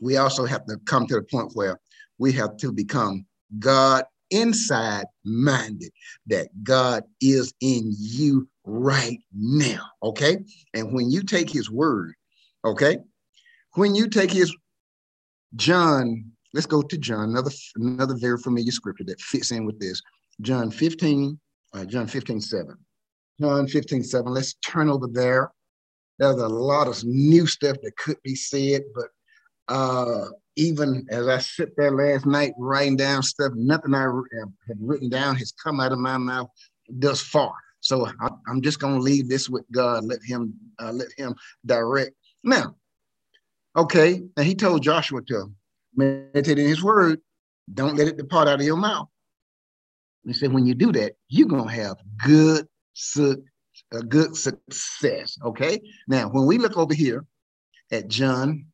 [0.00, 1.80] we also have to come to the point where
[2.18, 3.26] we have to become
[3.58, 5.90] God inside minded
[6.26, 9.86] that God is in you right now.
[10.02, 10.38] Okay.
[10.74, 12.14] And when you take his word,
[12.64, 12.98] okay,
[13.74, 14.54] when you take his
[15.56, 20.02] John, let's go to John, another another very familiar scripture that fits in with this.
[20.40, 21.38] John 15,
[21.74, 22.76] uh, John 15, 7.
[23.40, 24.32] John 15, 7.
[24.32, 25.50] Let's turn over there.
[26.18, 29.06] There's a lot of new stuff that could be said, but
[29.68, 30.26] uh,
[30.58, 34.02] even as I sit there last night writing down stuff, nothing I
[34.66, 36.48] had written down has come out of my mouth
[36.88, 37.54] thus far.
[37.80, 40.04] So I, am just going to leave this with God.
[40.04, 42.10] Let Him uh, let Him direct.
[42.42, 42.74] Now,
[43.76, 44.20] okay.
[44.36, 45.52] Now He told Joshua to
[45.94, 47.20] meditate in His Word.
[47.72, 49.06] Don't let it depart out of your mouth.
[50.26, 53.44] He said, when you do that, you're gonna have good, su-
[53.92, 55.38] a good success.
[55.44, 55.80] Okay.
[56.08, 57.24] Now, when we look over here
[57.92, 58.66] at John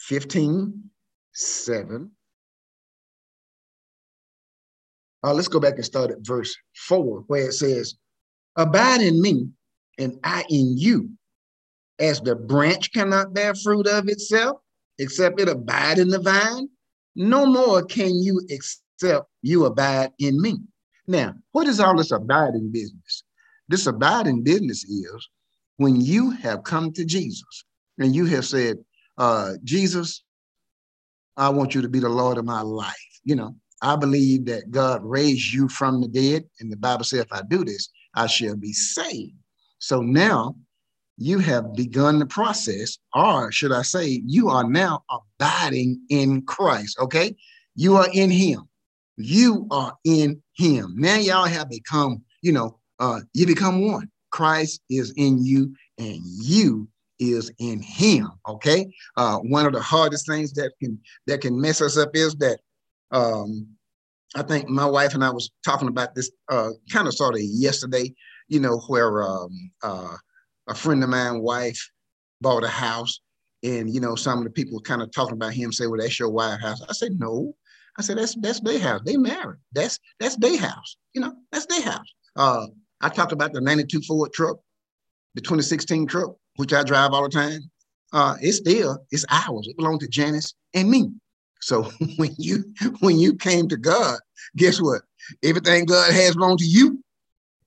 [0.00, 0.90] 15,
[1.38, 2.10] 7.
[5.24, 6.54] Uh, let's go back and start at verse
[6.88, 7.94] 4, where it says,
[8.56, 9.48] Abide in me,
[9.98, 11.10] and I in you,
[11.98, 14.58] as the branch cannot bear fruit of itself,
[14.98, 16.68] except it abide in the vine,
[17.14, 20.58] no more can you except you abide in me.
[21.06, 23.24] Now, what is all this abiding business?
[23.68, 25.28] This abiding business is
[25.76, 27.64] when you have come to Jesus
[27.98, 28.78] and you have said,
[29.18, 30.22] uh, Jesus,
[31.38, 32.94] I want you to be the Lord of my life.
[33.24, 36.44] You know, I believe that God raised you from the dead.
[36.60, 39.36] And the Bible says, if I do this, I shall be saved.
[39.78, 40.56] So now
[41.16, 46.98] you have begun the process, or should I say, you are now abiding in Christ.
[47.00, 47.36] Okay.
[47.74, 48.68] You are in Him.
[49.16, 50.94] You are in Him.
[50.96, 54.10] Now y'all have become, you know, uh, you become one.
[54.30, 56.88] Christ is in you, and you
[57.18, 58.92] is in him okay?
[59.16, 62.60] Uh, one of the hardest things that can that can mess us up is that
[63.10, 63.66] um,
[64.36, 67.40] i think my wife and i was talking about this uh, kind of sort of
[67.40, 68.14] yesterday
[68.48, 70.14] you know where um, uh,
[70.68, 71.90] a friend of mine wife
[72.40, 73.20] bought a house
[73.62, 76.18] and you know some of the people kind of talking about him say well that's
[76.18, 76.82] your wife house.
[76.88, 77.54] I said no.
[77.98, 79.00] I said that's that's their house.
[79.04, 79.58] They married.
[79.72, 80.96] That's that's their house.
[81.14, 82.06] You know that's their house.
[82.36, 82.66] Uh,
[83.00, 84.58] i talked about the 92 ford truck
[85.34, 87.70] the 2016 truck which I drive all the time,
[88.12, 89.68] uh, it's still it's ours.
[89.68, 91.10] It belongs to Janice and me.
[91.60, 91.84] So
[92.16, 92.64] when you
[93.00, 94.18] when you came to God,
[94.56, 95.02] guess what?
[95.42, 97.02] Everything God has belonged to you.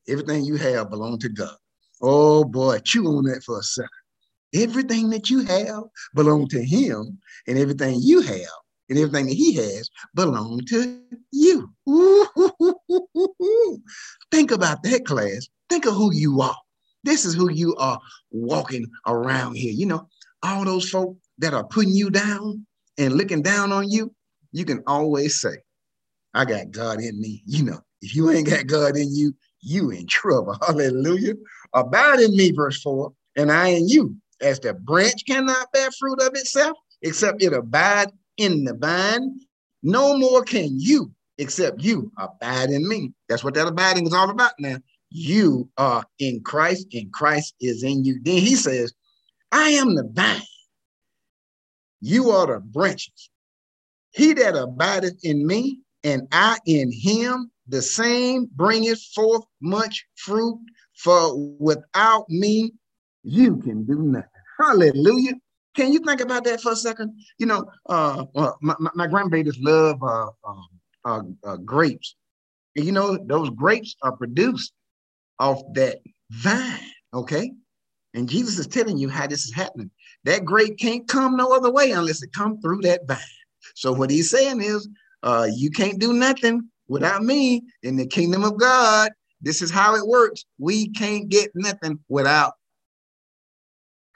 [0.07, 1.55] Everything you have belonged to God.
[2.01, 3.89] Oh boy, chew on that for a second.
[4.53, 5.84] Everything that you have
[6.14, 11.01] belong to Him, and everything you have and everything that He has belong to
[11.32, 11.70] you.
[14.32, 15.47] Think about that, class.
[15.70, 16.57] Think of who you are.
[17.04, 17.99] This is who you are
[18.32, 19.74] walking around here.
[19.74, 20.08] You know,
[20.43, 22.66] all those folk that are putting you down
[22.97, 24.14] and looking down on you,
[24.52, 25.58] you can always say,
[26.34, 27.43] I got God in me.
[27.45, 30.58] You know, if you ain't got God in you, you in trouble.
[30.66, 31.34] Hallelujah.
[31.74, 34.16] Abide in me, verse 4, and I in you.
[34.41, 39.39] As the branch cannot bear fruit of itself, except it abide in the vine,
[39.84, 43.14] no more can you, except you abide in me.
[43.30, 44.78] That's what that abiding is all about now
[45.12, 48.20] you are in Christ and Christ is in you.
[48.24, 48.93] Then he says,
[49.51, 50.41] I am the vine.
[51.99, 53.30] You are the branches.
[54.14, 60.59] He that abideth in me and I in him, the same bringeth forth much fruit.
[60.95, 62.72] For without me,
[63.24, 64.30] you can do nothing.
[64.59, 65.34] Hallelujah.
[65.76, 67.18] Can you think about that for a second?
[67.38, 70.68] You know, uh, uh my, my, grandbabies love uh, um,
[71.05, 72.16] uh, uh, grapes.
[72.76, 74.74] You know, those grapes are produced
[75.42, 75.98] off that
[76.30, 76.80] vine,
[77.14, 77.52] okay?
[78.14, 79.89] And Jesus is telling you how this is happening.
[80.24, 83.18] That grape can't come no other way unless it come through that vine.
[83.76, 84.88] So what he's saying is,
[85.24, 89.12] uh, you can't do nothing without me in the kingdom of God.
[89.42, 90.46] This is how it works.
[90.60, 92.54] We can't get nothing without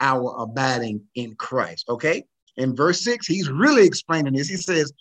[0.00, 1.88] our abiding in Christ.
[1.88, 2.24] Okay.
[2.56, 4.48] In verse six, he's really explaining this.
[4.48, 4.92] He says,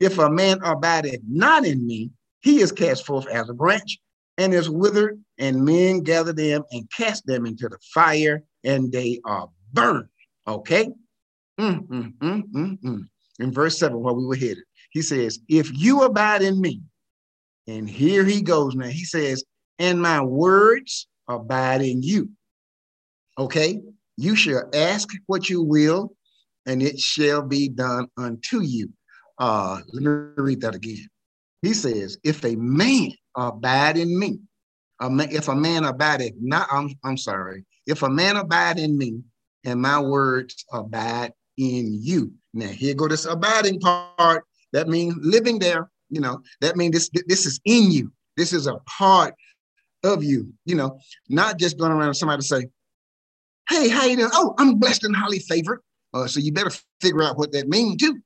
[0.00, 2.10] If a man abideth not in me,
[2.40, 3.98] he is cast forth as a branch
[4.38, 9.20] and is withered, and men gather them and cast them into the fire, and they
[9.24, 10.08] are burned.
[10.46, 10.88] Okay?
[11.60, 13.08] Mm, mm, mm, mm, mm.
[13.40, 16.80] In verse 7, where we were headed, he says, If you abide in me,
[17.66, 19.44] and here he goes now, he says,
[19.78, 22.30] And my words abide in you.
[23.38, 23.80] Okay?
[24.16, 26.14] You shall ask what you will,
[26.64, 28.90] and it shall be done unto you.
[29.38, 31.08] Uh, let me read that again.
[31.62, 34.40] He says, If a man abide in me.
[35.00, 37.64] if a man abide not, I'm, I'm sorry.
[37.86, 39.22] If a man abide in me
[39.64, 42.32] and my words abide in you.
[42.54, 44.44] Now here go this abiding part.
[44.72, 45.90] That means living there.
[46.10, 48.12] You know, that means this, this is in you.
[48.36, 49.34] This is a part
[50.04, 52.68] of you, you know, not just going around somebody to say,
[53.68, 54.30] Hey, how you doing?
[54.32, 55.80] Oh, I'm blessed and highly favored.
[56.14, 56.72] Uh, so you better
[57.02, 58.18] figure out what that means too.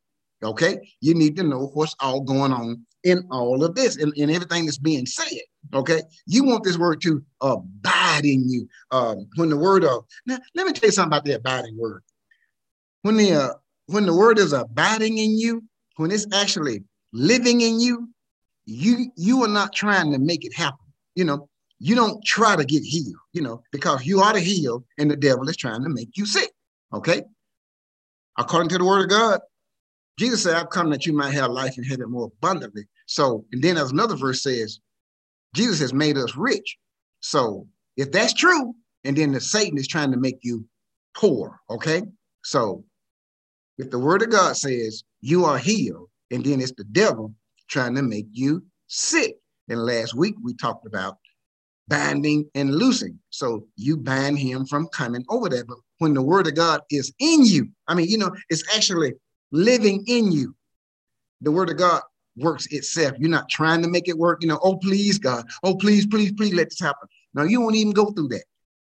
[0.45, 0.79] Okay.
[1.01, 4.35] You need to know what's all going on in all of this and in, in
[4.35, 5.41] everything that's being said.
[5.75, 6.03] Okay.
[6.27, 8.69] You want this word to abide in you.
[8.91, 12.03] Um, when the word of now, let me tell you something about the abiding word.
[13.03, 13.55] When the uh,
[13.87, 15.63] when the word is abiding in you,
[15.97, 18.09] when it's actually living in you,
[18.65, 20.79] you you are not trying to make it happen.
[21.15, 21.49] You know,
[21.79, 25.17] you don't try to get healed, you know, because you are to heal and the
[25.17, 26.51] devil is trying to make you sick.
[26.93, 27.23] Okay.
[28.39, 29.41] According to the word of God,
[30.19, 32.85] Jesus said, I've come that you might have life and have it more abundantly.
[33.13, 34.81] So, and then as another verse says,
[35.55, 36.79] Jesus has made us rich.
[37.21, 40.65] So if that's true, and then the Satan is trying to make you
[41.15, 42.03] poor, okay?
[42.43, 42.85] So
[43.77, 47.35] if the word of God says you are healed, and then it's the devil
[47.69, 49.37] trying to make you sick.
[49.69, 51.19] And last week we talked about
[51.89, 53.19] binding and loosing.
[53.29, 55.67] So you bind him from coming over there.
[55.67, 59.13] But when the word of God is in you, I mean, you know, it's actually
[59.51, 60.57] living in you.
[61.43, 62.01] The word of God
[62.37, 63.15] works itself.
[63.19, 65.45] You're not trying to make it work, you know, oh, please, God.
[65.63, 67.09] Oh, please, please, please let this happen.
[67.35, 68.45] Now you won't even go through that.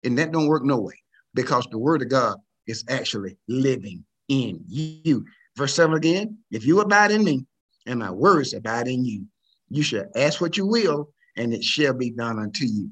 [0.03, 0.95] And that don't work no way
[1.33, 2.37] because the word of God
[2.67, 5.25] is actually living in you.
[5.57, 7.45] Verse 7 again, if you abide in me
[7.85, 9.25] and my words abide in you,
[9.69, 12.89] you shall ask what you will, and it shall be done unto you.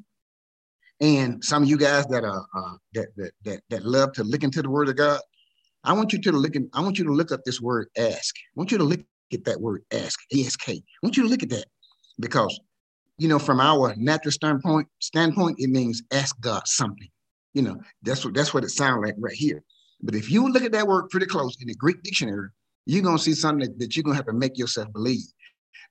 [1.00, 4.44] And some of you guys that are uh, that, that that that love to look
[4.44, 5.22] into the word of God,
[5.84, 8.36] I want you to look in, I want you to look up this word ask.
[8.38, 9.02] I want you to look
[9.34, 10.70] at that word ask, ASK.
[10.70, 11.66] I want you to look at that
[12.20, 12.60] because
[13.18, 17.10] you know, from our natural standpoint, standpoint, it means ask God something.
[17.54, 19.64] You know, that's what that's what it sounds like right here.
[20.02, 22.50] But if you look at that word pretty close in the Greek dictionary,
[22.86, 25.26] you're gonna see something that, that you're gonna have to make yourself believe.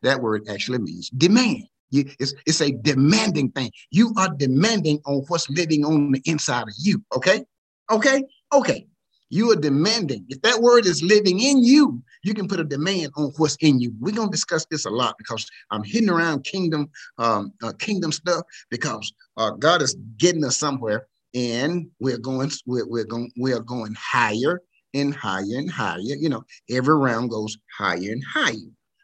[0.02, 1.64] That word actually means demand.
[1.90, 3.70] You, it's, it's a demanding thing.
[3.90, 7.02] You are demanding on what's living on the inside of you.
[7.16, 7.44] Okay.
[7.90, 8.22] Okay.
[8.52, 8.86] Okay.
[9.28, 10.24] You are demanding.
[10.28, 13.80] If that word is living in you, you can put a demand on what's in
[13.80, 13.92] you.
[13.98, 18.44] We're gonna discuss this a lot because I'm hitting around kingdom, um, uh, kingdom stuff
[18.70, 23.60] because uh, God is getting us somewhere, and we're going, we're, we're going, we are
[23.60, 24.62] going higher
[24.94, 25.98] and higher and higher.
[25.98, 28.54] You know, every round goes higher and higher.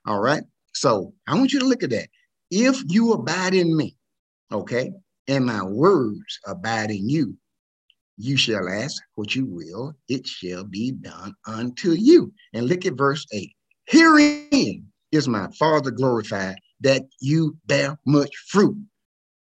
[0.07, 0.43] All right.
[0.73, 2.09] So I want you to look at that.
[2.51, 3.97] If you abide in me,
[4.53, 4.93] okay,
[5.29, 7.37] and my words abide in you,
[8.17, 12.33] you shall ask what you will, it shall be done unto you.
[12.53, 13.51] And look at verse 8.
[13.87, 18.77] Herein is my Father glorified, that you bear much fruit.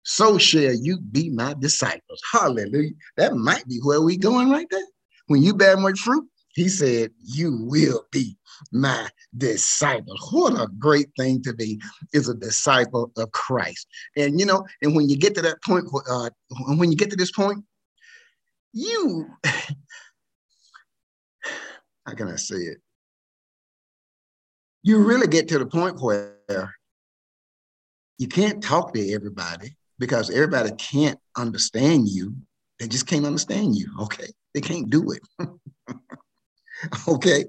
[0.02, 2.20] So shall you be my disciples.
[2.32, 2.92] Hallelujah.
[3.16, 4.86] That might be where we going right there.
[5.26, 8.36] When you bear much fruit, he said, You will be
[8.72, 10.16] my disciple.
[10.32, 11.80] What a great thing to be
[12.12, 13.86] is a disciple of Christ.
[14.16, 16.30] And you know, and when you get to that point, uh,
[16.76, 17.64] when you get to this point,
[18.72, 19.28] you
[22.06, 22.78] how can I say it?
[24.82, 26.74] You really get to the point where
[28.18, 32.34] you can't talk to everybody because everybody can't understand you.
[32.78, 33.86] They just can't understand you.
[34.00, 34.28] Okay.
[34.54, 35.22] They can't do it.
[37.08, 37.44] okay.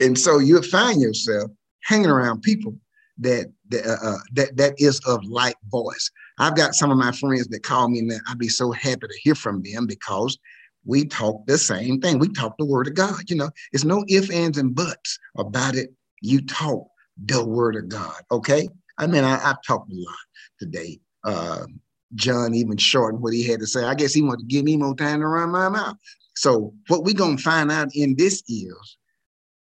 [0.00, 1.50] And so you'll find yourself
[1.82, 2.74] hanging around people
[3.18, 6.10] that that, uh, uh, that that is of like voice.
[6.38, 9.18] I've got some of my friends that call me and I'd be so happy to
[9.22, 10.38] hear from them because
[10.86, 12.18] we talk the same thing.
[12.18, 13.28] We talk the word of God.
[13.28, 15.90] You know, it's no ifs, ands, and buts about it.
[16.22, 16.86] You talk
[17.24, 18.22] the word of God.
[18.30, 18.68] Okay.
[18.98, 20.14] I mean, I, have talked a lot
[20.58, 21.00] today.
[21.24, 21.66] Uh,
[22.14, 23.84] John even shortened what he had to say.
[23.84, 25.96] I guess he wanted to give me more time to run my mouth.
[26.36, 28.96] So what we're gonna find out in this is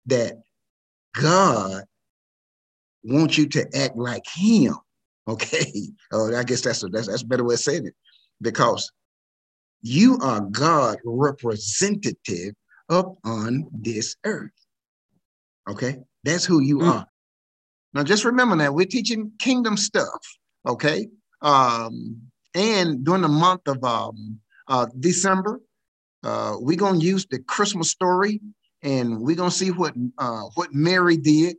[0.05, 0.41] that
[1.20, 1.84] God
[3.03, 4.76] wants you to act like him.
[5.28, 5.72] Okay.
[6.12, 7.93] Oh, I guess that's a, that's that's a better way of saying it.
[8.41, 8.91] Because
[9.82, 12.53] you are God representative
[12.89, 14.51] up on this earth.
[15.69, 16.91] Okay, that's who you mm.
[16.91, 17.07] are.
[17.93, 20.21] Now, just remember that we're teaching kingdom stuff.
[20.67, 21.07] Okay,
[21.41, 22.21] um,
[22.53, 25.59] and during the month of um, uh, December,
[26.23, 28.41] uh, we're gonna use the Christmas story,
[28.84, 31.57] and we're gonna see what uh, what Mary did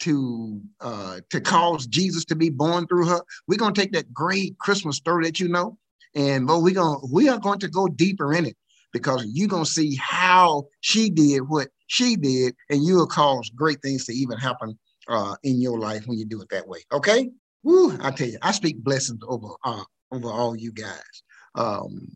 [0.00, 3.20] to uh, to cause Jesus to be born through her.
[3.48, 5.78] We're gonna take that great Christmas story that you know,
[6.14, 8.56] and but we're going we are going to go deeper in it
[8.92, 14.06] because you're gonna see how she did what she did, and you'll cause great things
[14.06, 16.80] to even happen uh, in your life when you do it that way.
[16.92, 17.30] Okay.
[17.64, 21.22] Woo, I tell you, I speak blessings over uh, over all you guys.
[21.54, 22.08] Um,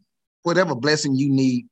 [0.42, 1.66] whatever blessing you need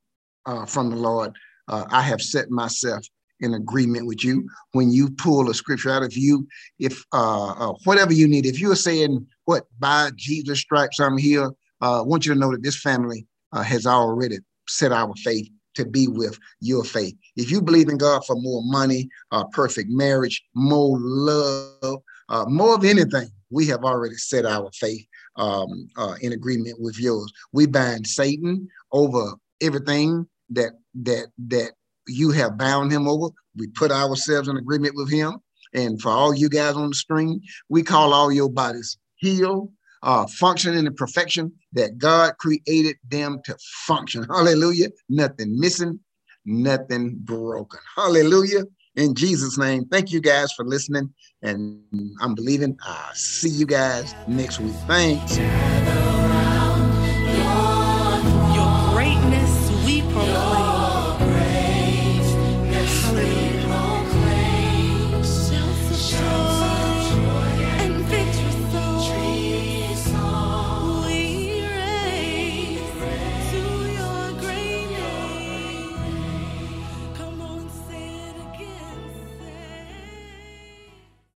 [0.45, 1.35] uh, from the Lord,
[1.67, 3.05] uh, I have set myself
[3.41, 4.47] in agreement with you.
[4.71, 6.47] When you pull a scripture out of you,
[6.79, 11.51] if uh, uh, whatever you need, if you're saying what by Jesus stripes I'm here,
[11.85, 15.85] I want you to know that this family uh, has already set our faith to
[15.85, 17.15] be with your faith.
[17.35, 22.75] If you believe in God for more money, uh, perfect marriage, more love, uh, more
[22.75, 25.05] of anything, we have already set our faith
[25.35, 27.31] um, uh, in agreement with yours.
[27.51, 31.71] We bind Satan over everything that that that
[32.07, 33.29] you have bound him over.
[33.55, 35.39] We put ourselves in agreement with him.
[35.73, 39.71] And for all you guys on the screen, we call all your bodies healed,
[40.05, 44.23] uh, function in the perfection that God created them to function.
[44.29, 44.89] Hallelujah.
[45.09, 45.99] Nothing missing,
[46.45, 47.79] nothing broken.
[47.97, 48.63] Hallelujah.
[48.95, 51.13] In Jesus' name, thank you guys for listening.
[51.41, 51.81] And
[52.21, 54.75] I'm believing I'll see you guys next week.
[54.87, 55.37] Thanks.